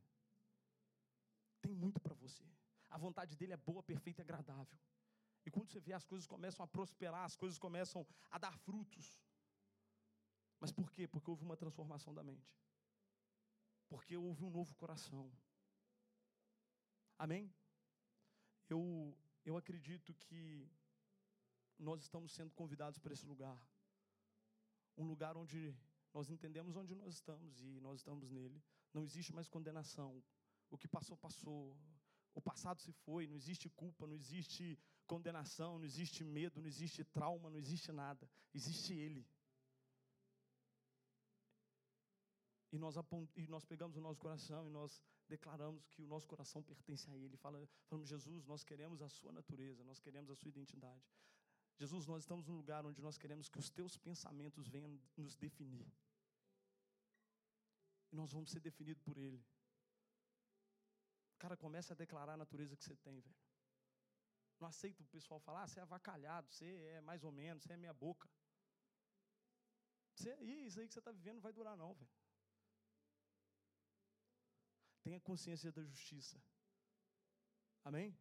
Tem 1.61 1.74
muito 1.74 2.00
para 2.00 2.14
você. 2.14 2.44
A 2.90 2.98
vontade 2.98 3.37
dele 3.37 3.52
é 3.52 3.56
boa, 3.56 3.82
perfeita 3.82 4.20
e 4.20 4.24
agradável. 4.24 4.78
E 5.44 5.50
quando 5.50 5.68
você 5.68 5.81
vê 5.81 5.92
as 5.92 6.07
coisas 6.07 6.26
começam 6.26 6.64
a 6.64 6.68
prosperar, 6.68 7.24
as 7.24 7.37
coisas 7.37 7.59
começam 7.59 8.07
a 8.31 8.38
dar 8.38 8.57
frutos. 8.59 9.20
Mas 10.61 10.70
por 10.70 10.90
quê? 10.90 11.09
Porque 11.09 11.31
houve 11.31 11.44
uma 11.44 11.57
transformação 11.57 12.14
da 12.14 12.22
mente. 12.22 12.57
Porque 13.88 14.16
houve 14.16 14.44
um 14.44 14.50
novo 14.50 14.74
coração. 14.76 15.31
Amém? 17.18 17.52
Eu, 18.68 19.16
eu 19.44 19.57
acredito 19.57 20.14
que 20.14 20.70
nós 21.78 22.00
estamos 22.00 22.33
sendo 22.33 22.52
convidados 22.55 22.98
para 22.98 23.12
esse 23.12 23.26
lugar. 23.26 23.59
Um 24.96 25.05
lugar 25.05 25.37
onde 25.37 25.76
nós 26.14 26.31
entendemos 26.31 26.76
onde 26.76 26.94
nós 26.94 27.14
estamos 27.14 27.61
e 27.62 27.81
nós 27.81 27.98
estamos 28.00 28.31
nele. 28.31 28.62
Não 28.92 29.02
existe 29.02 29.33
mais 29.33 29.48
condenação. 29.48 30.22
O 30.70 30.78
que 30.78 30.87
passou, 30.87 31.16
passou. 31.16 31.76
O 32.35 32.40
passado 32.40 32.81
se 32.81 32.92
foi. 32.92 33.26
Não 33.26 33.37
existe 33.37 33.68
culpa, 33.70 34.07
não 34.07 34.14
existe 34.14 34.78
condenação, 35.06 35.78
não 35.78 35.84
existe 35.84 36.24
medo, 36.24 36.60
não 36.60 36.66
existe 36.66 37.04
trauma, 37.04 37.50
não 37.50 37.58
existe 37.58 37.90
nada. 37.92 38.28
Existe 38.54 38.92
Ele. 38.94 39.26
E 42.72 42.78
nós, 42.78 42.96
e 43.36 43.46
nós 43.46 43.64
pegamos 43.64 43.96
o 43.96 44.00
nosso 44.00 44.18
coração 44.18 44.66
e 44.66 44.70
nós 44.70 45.02
declaramos 45.28 45.86
que 45.88 46.02
o 46.02 46.06
nosso 46.06 46.26
coração 46.26 46.62
pertence 46.62 47.10
a 47.10 47.16
Ele. 47.16 47.36
Fala, 47.36 47.68
falamos, 47.86 48.08
Jesus, 48.08 48.46
nós 48.46 48.64
queremos 48.64 49.02
a 49.02 49.08
Sua 49.08 49.30
natureza, 49.30 49.84
nós 49.84 50.00
queremos 50.00 50.30
a 50.30 50.34
Sua 50.34 50.48
identidade. 50.48 51.04
Jesus, 51.76 52.06
nós 52.06 52.22
estamos 52.22 52.46
num 52.46 52.56
lugar 52.56 52.84
onde 52.86 53.02
nós 53.02 53.18
queremos 53.18 53.48
que 53.48 53.58
os 53.58 53.70
teus 53.70 53.96
pensamentos 53.96 54.68
venham 54.68 54.98
nos 55.16 55.36
definir. 55.36 55.86
E 58.10 58.16
nós 58.16 58.32
vamos 58.32 58.50
ser 58.50 58.60
definidos 58.60 59.02
por 59.02 59.18
Ele. 59.18 59.44
Cara, 61.38 61.56
comece 61.56 61.92
a 61.92 61.96
declarar 61.96 62.34
a 62.34 62.36
natureza 62.36 62.76
que 62.76 62.84
você 62.84 62.94
tem, 62.96 63.20
velho. 63.20 63.36
Não 64.62 64.68
aceita 64.68 65.03
o 65.03 65.07
pessoal 65.07 65.40
falar, 65.40 65.64
ah, 65.64 65.66
você 65.66 65.81
é 65.81 65.83
avacalhado, 65.83 66.48
você 66.48 66.66
é 66.96 67.01
mais 67.01 67.25
ou 67.25 67.33
menos, 67.33 67.64
você 67.64 67.72
é 67.72 67.77
minha 67.77 67.92
boca. 67.92 68.31
Você, 70.14 70.33
isso 70.68 70.79
aí 70.79 70.87
que 70.87 70.94
você 70.94 71.01
está 71.01 71.11
vivendo 71.11 71.35
não 71.38 71.42
vai 71.42 71.53
durar, 71.53 71.77
não, 71.77 71.92
velho. 71.94 72.12
Tenha 75.03 75.18
consciência 75.18 75.72
da 75.72 75.83
justiça. 75.83 76.40
Amém? 77.83 78.16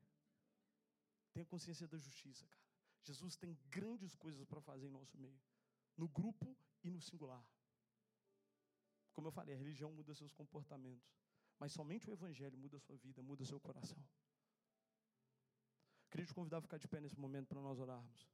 Tenha 1.31 1.45
consciência 1.45 1.87
da 1.87 1.99
justiça, 1.99 2.47
cara. 2.47 2.65
Jesus 3.03 3.35
tem 3.35 3.53
grandes 3.69 4.15
coisas 4.15 4.43
para 4.43 4.59
fazer 4.61 4.87
em 4.87 4.91
nosso 4.99 5.15
meio, 5.19 5.39
no 5.95 6.07
grupo 6.07 6.57
e 6.83 6.89
no 6.89 6.99
singular. 6.99 7.45
Como 9.13 9.27
eu 9.27 9.31
falei, 9.31 9.53
a 9.53 9.59
religião 9.59 9.91
muda 9.91 10.15
seus 10.15 10.33
comportamentos, 10.33 11.13
mas 11.59 11.71
somente 11.71 12.09
o 12.09 12.13
Evangelho 12.13 12.57
muda 12.57 12.79
sua 12.79 12.97
vida, 12.97 13.21
muda 13.21 13.45
seu 13.45 13.59
coração. 13.59 14.03
Queria 16.11 16.25
te 16.25 16.33
convidar 16.33 16.57
a 16.57 16.61
ficar 16.61 16.77
de 16.77 16.87
pé 16.89 16.99
nesse 16.99 17.17
momento 17.17 17.47
para 17.47 17.61
nós 17.61 17.79
orarmos. 17.79 18.29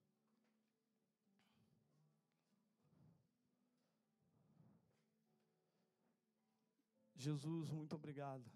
Jesus, 7.16 7.70
muito 7.70 7.96
obrigado 7.96 8.52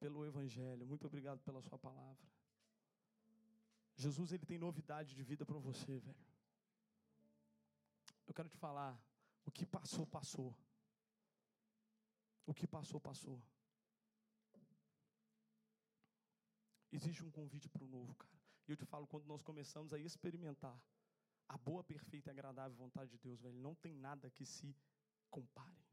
pelo 0.00 0.26
Evangelho, 0.26 0.84
muito 0.84 1.06
obrigado 1.06 1.40
pela 1.42 1.62
Sua 1.62 1.78
palavra. 1.78 2.26
Jesus, 3.94 4.32
Ele 4.32 4.44
tem 4.44 4.58
novidade 4.58 5.14
de 5.14 5.22
vida 5.22 5.46
para 5.46 5.58
você, 5.58 5.98
velho. 6.00 6.26
Eu 8.26 8.34
quero 8.34 8.48
te 8.48 8.56
falar, 8.56 9.00
o 9.44 9.50
que 9.52 9.64
passou, 9.64 10.04
passou. 10.06 10.56
O 12.44 12.52
que 12.52 12.66
passou, 12.66 13.00
passou. 13.00 13.40
Existe 16.90 17.22
um 17.22 17.30
convite 17.30 17.68
para 17.68 17.84
o 17.84 17.88
novo, 17.88 18.14
cara. 18.16 18.35
E 18.66 18.72
eu 18.72 18.76
te 18.76 18.84
falo, 18.84 19.06
quando 19.06 19.26
nós 19.26 19.42
começamos 19.42 19.92
a 19.92 19.98
experimentar 19.98 20.76
a 21.48 21.56
boa, 21.56 21.84
perfeita 21.84 22.28
e 22.28 22.32
agradável 22.32 22.76
vontade 22.76 23.10
de 23.12 23.18
Deus, 23.18 23.40
velho, 23.40 23.58
não 23.58 23.74
tem 23.74 23.94
nada 23.94 24.30
que 24.30 24.44
se 24.44 24.74
compare. 25.30 25.86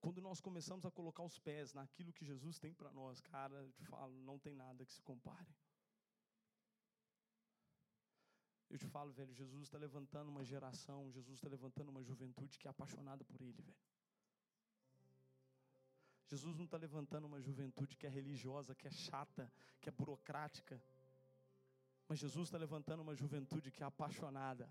Quando 0.00 0.20
nós 0.20 0.40
começamos 0.40 0.84
a 0.84 0.90
colocar 0.90 1.22
os 1.22 1.38
pés 1.38 1.72
naquilo 1.72 2.12
que 2.12 2.24
Jesus 2.24 2.58
tem 2.58 2.74
para 2.74 2.92
nós, 2.92 3.20
cara, 3.20 3.54
eu 3.54 3.70
te 3.72 3.84
falo, 3.84 4.12
não 4.22 4.38
tem 4.38 4.54
nada 4.54 4.84
que 4.84 4.92
se 4.92 5.00
compare. 5.00 5.54
Eu 8.68 8.78
te 8.78 8.88
falo, 8.88 9.12
velho, 9.12 9.32
Jesus 9.32 9.62
está 9.62 9.78
levantando 9.78 10.28
uma 10.30 10.44
geração, 10.44 11.10
Jesus 11.12 11.34
está 11.34 11.48
levantando 11.48 11.90
uma 11.90 12.02
juventude 12.02 12.58
que 12.58 12.66
é 12.66 12.70
apaixonada 12.70 13.24
por 13.24 13.40
Ele, 13.40 13.62
velho. 13.62 13.76
Jesus 16.32 16.56
não 16.56 16.64
está 16.64 16.78
levantando 16.78 17.26
uma 17.26 17.38
juventude 17.38 17.94
que 17.94 18.06
é 18.06 18.08
religiosa, 18.08 18.74
que 18.74 18.88
é 18.88 18.90
chata, 18.90 19.52
que 19.78 19.90
é 19.90 19.92
burocrática. 19.92 20.82
Mas 22.08 22.20
Jesus 22.20 22.48
está 22.48 22.56
levantando 22.56 23.02
uma 23.02 23.14
juventude 23.14 23.70
que 23.70 23.82
é 23.82 23.86
apaixonada. 23.86 24.66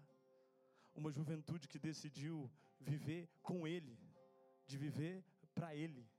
Uma 0.95 1.11
juventude 1.11 1.67
que 1.67 1.77
decidiu 1.77 2.51
viver 2.79 3.29
com 3.43 3.67
Ele, 3.67 3.95
de 4.65 4.75
viver 4.75 5.23
para 5.53 5.75
Ele. 5.75 6.09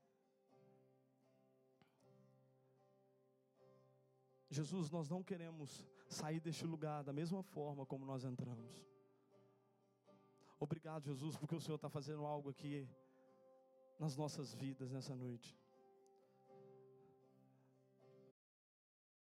Jesus, 4.48 4.90
nós 4.90 5.08
não 5.08 5.24
queremos 5.24 5.84
sair 6.08 6.38
deste 6.38 6.64
lugar 6.64 7.02
da 7.02 7.12
mesma 7.12 7.42
forma 7.42 7.84
como 7.84 8.06
nós 8.06 8.22
entramos. 8.22 8.80
Obrigado, 10.60 11.06
Jesus, 11.06 11.36
porque 11.36 11.56
o 11.56 11.60
Senhor 11.60 11.74
está 11.74 11.88
fazendo 11.88 12.24
algo 12.24 12.48
aqui 12.50 12.88
nas 14.02 14.16
nossas 14.16 14.52
vidas 14.52 14.90
nessa 14.90 15.14
noite. 15.14 15.56